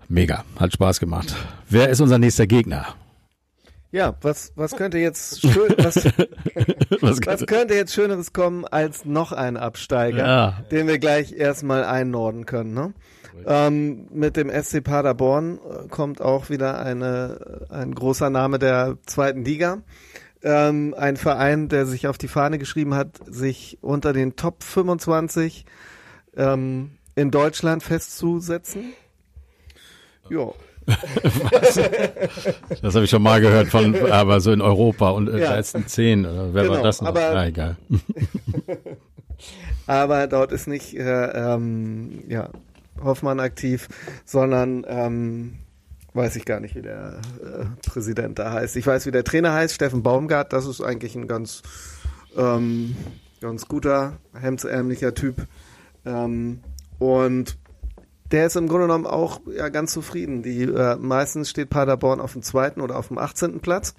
[0.09, 1.35] Mega, hat Spaß gemacht.
[1.69, 2.95] Wer ist unser nächster Gegner?
[3.93, 5.97] Ja, was, was könnte jetzt schön, was,
[7.01, 10.65] Was was könnte jetzt Schöneres kommen als noch ein Absteiger, Ja.
[10.71, 12.95] den wir gleich erstmal einnorden können, ne?
[13.47, 19.45] Ähm, mit dem SC Paderborn äh, kommt auch wieder eine, ein großer Name der zweiten
[19.45, 19.79] Liga.
[20.43, 25.65] Ähm, ein Verein, der sich auf die Fahne geschrieben hat, sich unter den Top 25
[26.37, 28.93] ähm, in Deutschland festzusetzen.
[30.29, 30.51] Ja,
[32.83, 35.55] Das habe ich schon mal gehört von, aber so in Europa und äh, Ja.
[35.57, 37.09] letzten zehn oder wer war Genau, das noch?
[37.09, 37.77] aber- ah, egal.
[39.87, 42.51] aber dort ist nicht äh, ähm, ja,
[43.03, 43.89] Hoffmann aktiv,
[44.25, 45.55] sondern ähm,
[46.15, 48.77] weiß ich gar nicht, wie der äh, Präsident da heißt.
[48.77, 50.53] Ich weiß, wie der Trainer heißt, Steffen Baumgart.
[50.53, 51.63] Das ist eigentlich ein ganz,
[52.37, 52.97] ähm,
[53.41, 55.47] ganz guter, hemdsärmlicher Typ.
[56.05, 56.61] Ähm,
[56.99, 57.57] und
[58.31, 60.43] der ist im Grunde genommen auch ja, ganz zufrieden.
[60.43, 63.61] Die, äh, meistens steht Paderborn auf dem zweiten oder auf dem 18.
[63.61, 63.95] Platz.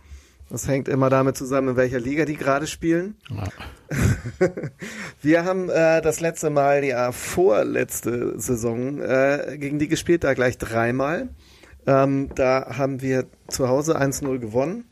[0.50, 3.16] Das hängt immer damit zusammen, in welcher Liga die gerade spielen.
[3.30, 3.48] Ja.
[5.22, 10.58] Wir haben äh, das letzte Mal, ja, vorletzte Saison äh, gegen die gespielt, da gleich
[10.58, 11.30] dreimal.
[11.88, 14.86] Ähm, da haben wir zu Hause 1-0 gewonnen.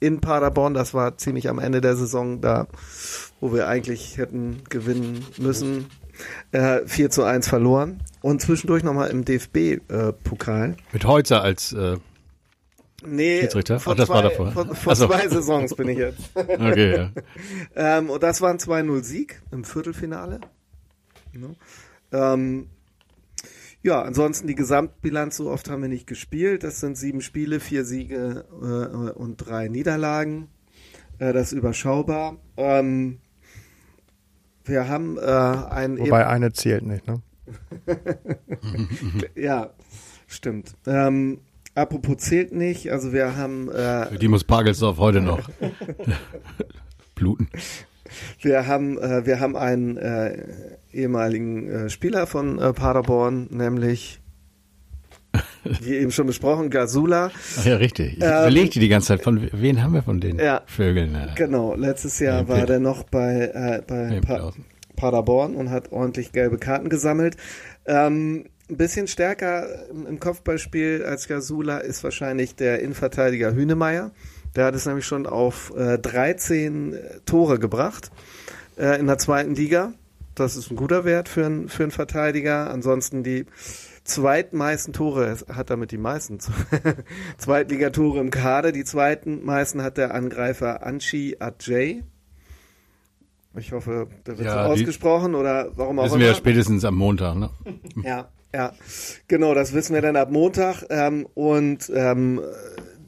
[0.00, 2.66] In Paderborn, das war ziemlich am Ende der Saison, da,
[3.40, 5.86] wo wir eigentlich hätten gewinnen müssen.
[6.52, 8.02] Äh, 4 zu 1 verloren.
[8.22, 10.76] Und zwischendurch nochmal im DFB-Pokal.
[10.92, 11.98] Mit Heutzer als äh,
[13.04, 13.80] nee, Schiedsrichter?
[13.80, 14.52] vor, Ach, das zwei, war davor.
[14.52, 15.06] vor, vor so.
[15.08, 16.20] zwei Saisons bin ich jetzt.
[16.34, 17.10] okay, ja.
[17.76, 20.40] Ähm, und das war ein 2-0 Sieg im Viertelfinale.
[21.32, 21.54] Ne?
[22.12, 22.68] Ähm,
[23.82, 26.64] ja, ansonsten die Gesamtbilanz, so oft haben wir nicht gespielt.
[26.64, 30.48] Das sind sieben Spiele, vier Siege äh, und drei Niederlagen.
[31.18, 32.38] Äh, das ist überschaubar.
[32.56, 33.18] Ähm,
[34.64, 37.20] wir haben äh, ein Wobei eine zählt nicht, ne?
[39.34, 39.70] ja,
[40.26, 40.74] stimmt.
[40.86, 41.40] Ähm,
[41.74, 45.48] apropos zählt nicht, also wir haben äh, Für die muss Pagelsdorf heute noch
[47.14, 47.48] bluten.
[48.40, 50.46] Wir haben, äh, wir haben einen äh,
[50.92, 54.20] ehemaligen äh, Spieler von äh, Paderborn, nämlich,
[55.80, 57.30] wie eben schon besprochen, Gasula.
[57.58, 58.18] Ach ja, richtig.
[58.18, 60.62] Ich Ähm, überlegte die ganze Zeit, von wen haben wir von den Ja.
[60.66, 61.14] Vögeln?
[61.14, 64.52] Äh, Genau, letztes Jahr Ja, war der noch bei, äh, bei pa.
[64.96, 67.36] Paderborn und hat ordentlich gelbe Karten gesammelt.
[67.86, 74.12] Ähm, ein bisschen stärker im, Kopfballspiel als Gasula ist wahrscheinlich der Innenverteidiger Hünemeyer.
[74.56, 78.10] Der hat es nämlich schon auf äh, 13 Tore gebracht
[78.78, 79.92] äh, in der zweiten Liga.
[80.36, 82.70] Das ist ein guter Wert für, einen für einen Verteidiger.
[82.70, 83.46] Ansonsten die
[84.04, 86.38] zweitmeisten Tore, hat damit die meisten
[87.38, 88.70] Zweitligatore im Kader.
[88.72, 92.04] Die zweiten meisten hat der Angreifer Anchi Ajay.
[93.56, 96.38] Ich hoffe, der wird Ja, so ausgesprochen oder warum auch Wissen wir ja immer.
[96.38, 97.50] spätestens am Montag, ne?
[98.04, 98.72] Ja, ja,
[99.28, 100.84] genau, das wissen wir dann ab Montag.
[100.90, 102.40] Ähm, und ähm,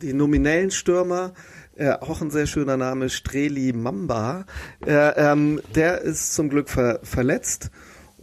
[0.03, 1.33] die nominellen Stürmer,
[1.75, 4.45] äh, auch ein sehr schöner Name, Streli Mamba,
[4.87, 7.71] äh, ähm, der ist zum Glück ver verletzt.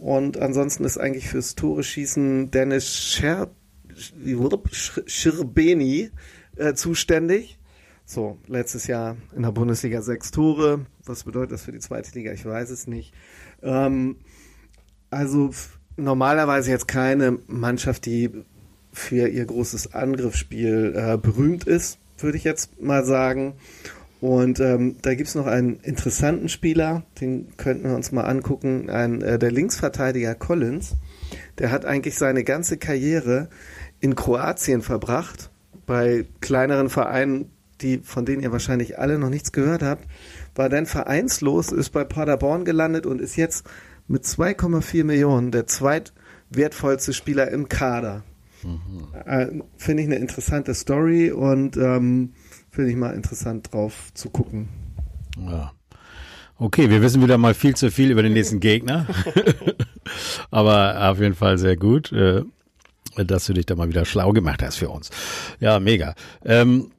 [0.04, 3.48] Und ansonsten ist eigentlich fürs Tore schießen Dennis Scher
[3.94, 6.10] Sch- Schirbeni
[6.56, 7.58] äh, zuständig.
[8.04, 10.84] So, letztes Jahr in der Bundesliga sechs Tore.
[11.06, 12.32] Was bedeutet das für die zweite Liga?
[12.32, 13.14] Ich weiß es nicht.
[13.62, 14.16] Ähm,
[15.08, 15.54] also
[15.96, 18.30] normalerweise jetzt keine Mannschaft, die
[18.92, 23.54] für ihr großes Angriffsspiel äh, berühmt ist, würde ich jetzt mal sagen.
[24.24, 29.20] Und ähm, da gibt's noch einen interessanten Spieler, den könnten wir uns mal angucken, ein,
[29.20, 30.96] äh, der Linksverteidiger Collins.
[31.58, 33.50] Der hat eigentlich seine ganze Karriere
[34.00, 35.50] in Kroatien verbracht,
[35.84, 37.50] bei kleineren Vereinen,
[37.82, 40.06] die, von denen ihr wahrscheinlich alle noch nichts gehört habt,
[40.54, 43.66] war dann vereinslos, ist bei Paderborn gelandet und ist jetzt
[44.08, 48.24] mit 2,4 Millionen der zweitwertvollste Spieler im Kader.
[49.26, 52.30] Äh, Finde ich eine interessante Story und ähm,
[52.74, 54.68] finde ich mal interessant drauf zu gucken.
[55.40, 55.72] Ja.
[56.58, 59.06] Okay, wir wissen wieder mal viel zu viel über den nächsten Gegner.
[60.50, 62.42] Aber auf jeden Fall sehr gut, äh,
[63.16, 65.10] dass du dich da mal wieder schlau gemacht hast für uns.
[65.60, 66.14] Ja, mega.
[66.44, 66.90] Ähm,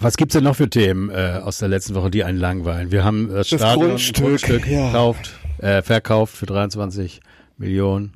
[0.00, 2.92] was gibt's denn noch für Themen äh, aus der letzten Woche, die einen langweilen?
[2.92, 4.86] Wir haben das, Das Stadion, Grundstück, ja.
[4.86, 7.20] gekauft, äh, verkauft für 23
[7.58, 8.14] Millionen.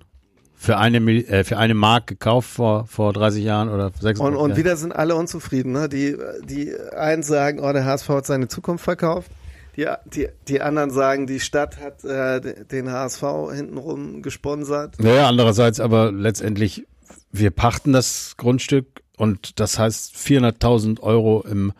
[0.64, 4.48] Für eine, äh, für eine Mark gekauft vor, vor 30 Jahren oder 36 Und, und
[4.48, 4.58] Jahren.
[4.58, 5.72] wieder sind alle unzufrieden.
[5.72, 5.88] Ne?
[5.90, 9.30] Die, die einen sagen, oh, der HSV hat seine Zukunft verkauft.
[9.76, 14.94] Die, die, die anderen sagen, die Stadt hat äh, den HSV hintenrum gesponsert.
[15.00, 16.86] Naja, andererseits aber letztendlich,
[17.30, 21.72] wir pachten das Grundstück und das heißt 400.000 Euro im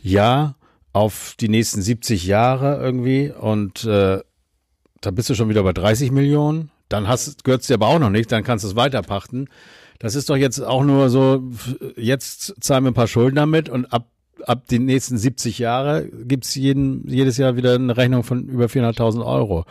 [0.00, 0.56] Jahr
[0.92, 4.20] auf die nächsten 70 Jahre irgendwie und äh,
[5.00, 6.70] da bist du schon wieder bei 30 Millionen.
[6.92, 9.48] Dann hast gehört's dir aber auch noch nicht, dann kannst du es weiterpachten.
[9.98, 11.42] Das ist doch jetzt auch nur so,
[11.96, 14.08] jetzt zahlen wir ein paar Schulden damit und ab
[14.46, 19.24] ab die nächsten 70 Jahre gibt's jeden, jedes Jahr wieder eine Rechnung von über 400.000
[19.24, 19.64] Euro.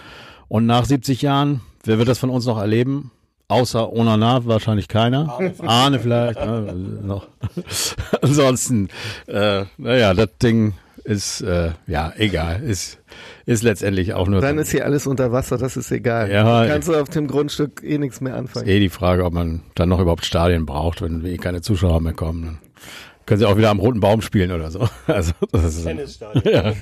[0.47, 3.11] Und nach 70 Jahren, wer wird das von uns noch erleben?
[3.47, 5.37] Außer Onana wahrscheinlich keiner.
[5.59, 6.39] Arne, vielleicht.
[6.39, 7.27] Ne, noch.
[8.21, 8.87] Ansonsten,
[9.27, 10.73] äh, naja, das Ding
[11.05, 12.61] ist, äh, ja, egal.
[12.63, 12.99] Ist,
[13.45, 16.31] ist letztendlich auch nur Dann so- ist hier alles unter Wasser, das ist egal.
[16.31, 18.67] Ja, kannst du auf dem Grundstück eh nichts mehr anfangen.
[18.67, 22.13] eh die Frage, ob man dann noch überhaupt Stadien braucht, wenn eh keine Zuschauer mehr
[22.13, 22.43] kommen.
[22.43, 22.59] Dann
[23.25, 24.87] können sie auch wieder am roten Baum spielen oder so.
[25.07, 26.43] Also, das ist, Tennisstadion.
[26.53, 26.73] ja.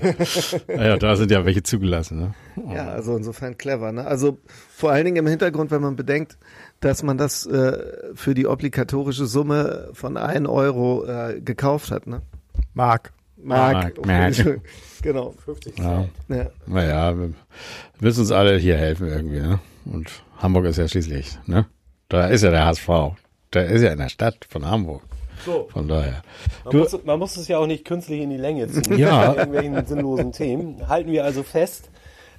[0.67, 2.19] ja, da sind ja welche zugelassen.
[2.19, 2.33] Ne?
[2.75, 3.91] Ja, also insofern clever.
[3.91, 4.05] Ne?
[4.05, 4.39] Also
[4.69, 6.37] vor allen Dingen im Hintergrund, wenn man bedenkt,
[6.79, 7.77] dass man das äh,
[8.15, 12.07] für die obligatorische Summe von 1 Euro äh, gekauft hat.
[12.07, 12.21] Ne?
[12.73, 13.11] Mark.
[13.43, 14.05] Mark.
[14.05, 14.61] Mark, Mark.
[15.01, 15.33] genau.
[15.77, 16.05] Ja.
[16.29, 16.47] Ja.
[16.67, 17.33] Naja, wir
[17.99, 19.39] müssen uns alle hier helfen irgendwie.
[19.39, 19.59] Ne?
[19.85, 21.65] Und Hamburg ist ja schließlich, ne?
[22.09, 22.87] Da ist ja der HSV.
[23.53, 25.03] Der ist ja in der Stadt von Hamburg.
[25.45, 26.21] So, Von daher.
[26.65, 28.97] man, Du- muss, man muss es ja auch nicht künstlich in die Länge ziehen.
[28.97, 29.33] Ja.
[29.33, 30.87] Irgendwelchen sinnlosen Themen.
[30.89, 31.89] Halten wir also fest,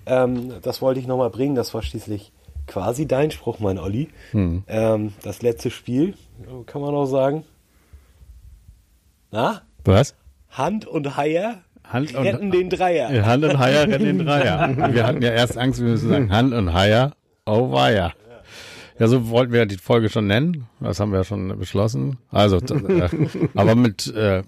[0.07, 2.31] ähm, das wollte ich nochmal bringen, das war schließlich
[2.67, 4.11] quasi dein Spruch, mein Olli.
[4.33, 4.65] Hm.
[4.69, 6.15] Ähm, das letzte Spiel,
[6.67, 7.45] kann man auch sagen.
[9.31, 9.63] Na?
[9.85, 10.15] Was?
[10.51, 13.25] Hand und Haier Hand und- retten den Dreier.
[13.27, 14.93] Hand und Haier rennen den Dreier.
[14.93, 17.13] Wir hatten ja erst Angst, wir müssen sagen, Hand und Haier,
[17.47, 18.13] oh weia.
[18.99, 20.67] Ja, so wollten wir die Folge schon nennen.
[20.79, 22.19] Das haben wir ja schon beschlossen.
[22.31, 23.09] Also, äh,
[23.55, 24.43] aber mit, äh,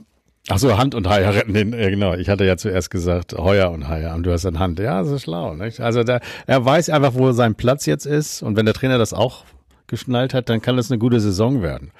[0.50, 2.12] ach so, Hand und Haier retten den, äh, genau.
[2.14, 4.78] Ich hatte ja zuerst gesagt, Heuer und Haier und du hast dann Hand.
[4.78, 5.80] Ja, das ist schlau, nicht?
[5.80, 9.14] Also, da, er weiß einfach, wo sein Platz jetzt ist und wenn der Trainer das
[9.14, 9.44] auch
[9.86, 11.90] geschnallt hat, dann kann das eine gute Saison werden.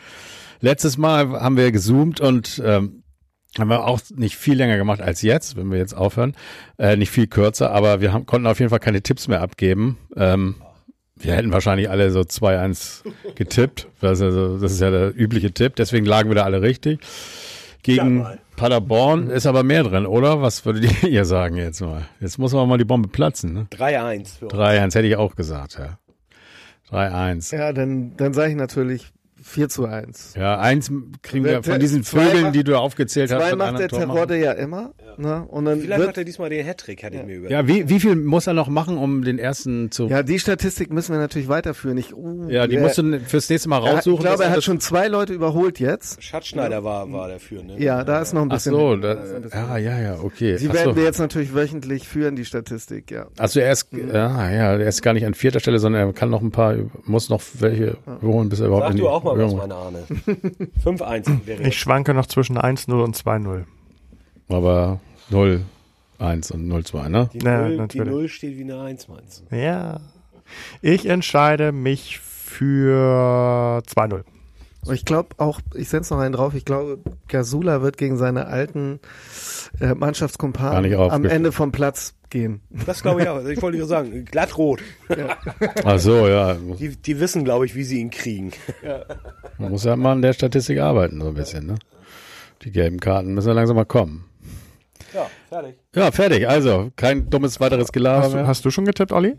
[0.60, 3.01] Letztes Mal haben wir gezoomt und ähm,
[3.58, 6.34] haben wir auch nicht viel länger gemacht als jetzt, wenn wir jetzt aufhören.
[6.78, 9.98] Äh, nicht viel kürzer, aber wir haben, konnten auf jeden Fall keine Tipps mehr abgeben.
[10.16, 10.56] Ähm,
[11.16, 13.02] wir hätten wahrscheinlich alle so 2-1
[13.34, 13.88] getippt.
[14.00, 15.76] Das ist, also, das ist ja der übliche Tipp.
[15.76, 17.00] Deswegen lagen wir da alle richtig.
[17.82, 18.36] Gegen Ja.
[18.56, 20.40] Paderborn ist aber mehr drin, oder?
[20.42, 22.06] Was würdet ihr sagen jetzt mal?
[22.20, 23.52] Jetzt muss aber mal die Bombe platzen.
[23.52, 23.66] Ne?
[23.70, 24.54] 3-1 für uns.
[24.54, 25.98] 3-1 hätte ich auch gesagt, ja.
[26.90, 27.56] 3-1.
[27.56, 29.12] Ja, dann, dann sage ich natürlich
[29.52, 30.34] 4 zu 1.
[30.36, 30.90] Ja, eins
[31.22, 33.40] kriegen wir von diesen zwei Vögeln, macht- die du aufgezählt hast.
[33.48, 33.88] Zwei macht der.
[33.88, 34.92] Terodde ja immer.
[35.18, 35.44] Ne?
[35.48, 37.50] Und dann Vielleicht macht wird, er diesmal den Hattrick, hatte ich mir überlegt.
[37.52, 40.08] Ja, wie, wie viel muss er noch machen, um den ersten zu.
[40.08, 41.98] ja, die Statistik müssen wir natürlich weiterführen.
[41.98, 44.14] Ich, uh, Ja, die wer- musst du fürs nächste Mal raussuchen.
[44.14, 46.22] Ich glaube, er hat schon zwei Leute überholt jetzt.
[46.22, 47.74] Schatzschneider war, war dafür, ne?
[47.78, 48.72] Ja, da ist noch ein Ach bisschen.
[48.72, 50.56] so, da ein bisschen- ja, ja, ja, okay.
[50.58, 50.96] Die Ach werden so.
[50.96, 53.26] wir jetzt natürlich wöchentlich führen, die Statistik, ja.
[53.38, 56.30] Also er ist, ja, ja, er ist gar nicht an vierter Stelle, sondern er kann
[56.30, 56.74] noch ein paar,
[57.04, 59.68] muss noch welche holen, bis er überhaupt Sag in die du auch mal was, Führung-
[59.68, 60.04] meine Ahne.
[60.84, 63.64] 5-1 wäre Ich schwanke noch zwischen 1-0 und 2-0.
[64.48, 65.62] Aber 0,
[66.18, 67.30] 1 und 0, 2, ne?
[67.32, 68.12] Die, Ja, Null, die natürlich.
[68.12, 69.56] Null steht wie eine 1, meinst du?
[69.56, 70.00] Ja.
[70.82, 74.22] Ich entscheide mich für 2-0.
[74.84, 78.46] Und ich glaube auch, ich setze noch einen drauf, ich glaube, Gasula wird gegen seine
[78.46, 78.98] alten
[79.80, 81.24] äh, Mannschaftskumpanen am.
[81.24, 82.62] Ende vom Platz gehen.
[82.86, 83.44] Das glaube ich auch.
[83.44, 84.80] Ich wollte nur sagen, glattrot.
[85.84, 86.54] Ach so, ja.
[86.54, 88.52] Die, die wissen, glaube ich, wie sie ihn kriegen.
[89.58, 91.76] Man muss ja mal an der Statistik arbeiten, so ein bisschen, ne?
[92.62, 94.24] Die gelben Karten müssen ja langsam mal kommen.
[95.14, 95.76] Ja, fertig.
[95.94, 96.48] Ja, fertig.
[96.48, 98.46] Also, kein dummes weiteres Gelaber Hast du, mehr.
[98.46, 99.36] hast du schon getippt, Olli?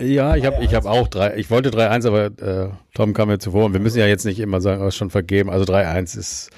[0.00, 1.36] Ja, ich habe ich hab auch drei.
[1.36, 4.40] Ich wollte 3-1, aber äh, Tom kam mir zuvor und wir müssen ja jetzt nicht
[4.40, 5.50] immer sagen, oh, ist schon vergeben.
[5.50, 6.50] Also 3-1 ist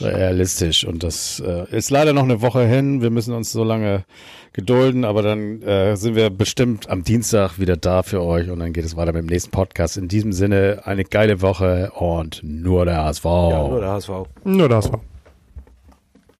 [0.00, 3.02] realistisch und das äh, ist leider noch eine Woche hin.
[3.02, 4.04] Wir müssen uns so lange
[4.52, 8.72] gedulden, aber dann äh, sind wir bestimmt am Dienstag wieder da für euch und dann
[8.72, 9.96] geht es weiter mit dem nächsten Podcast.
[9.96, 13.24] In diesem Sinne eine geile Woche und nur der HSV.
[13.24, 14.10] Ja, nur der HSV.
[14.44, 15.00] Nur das war.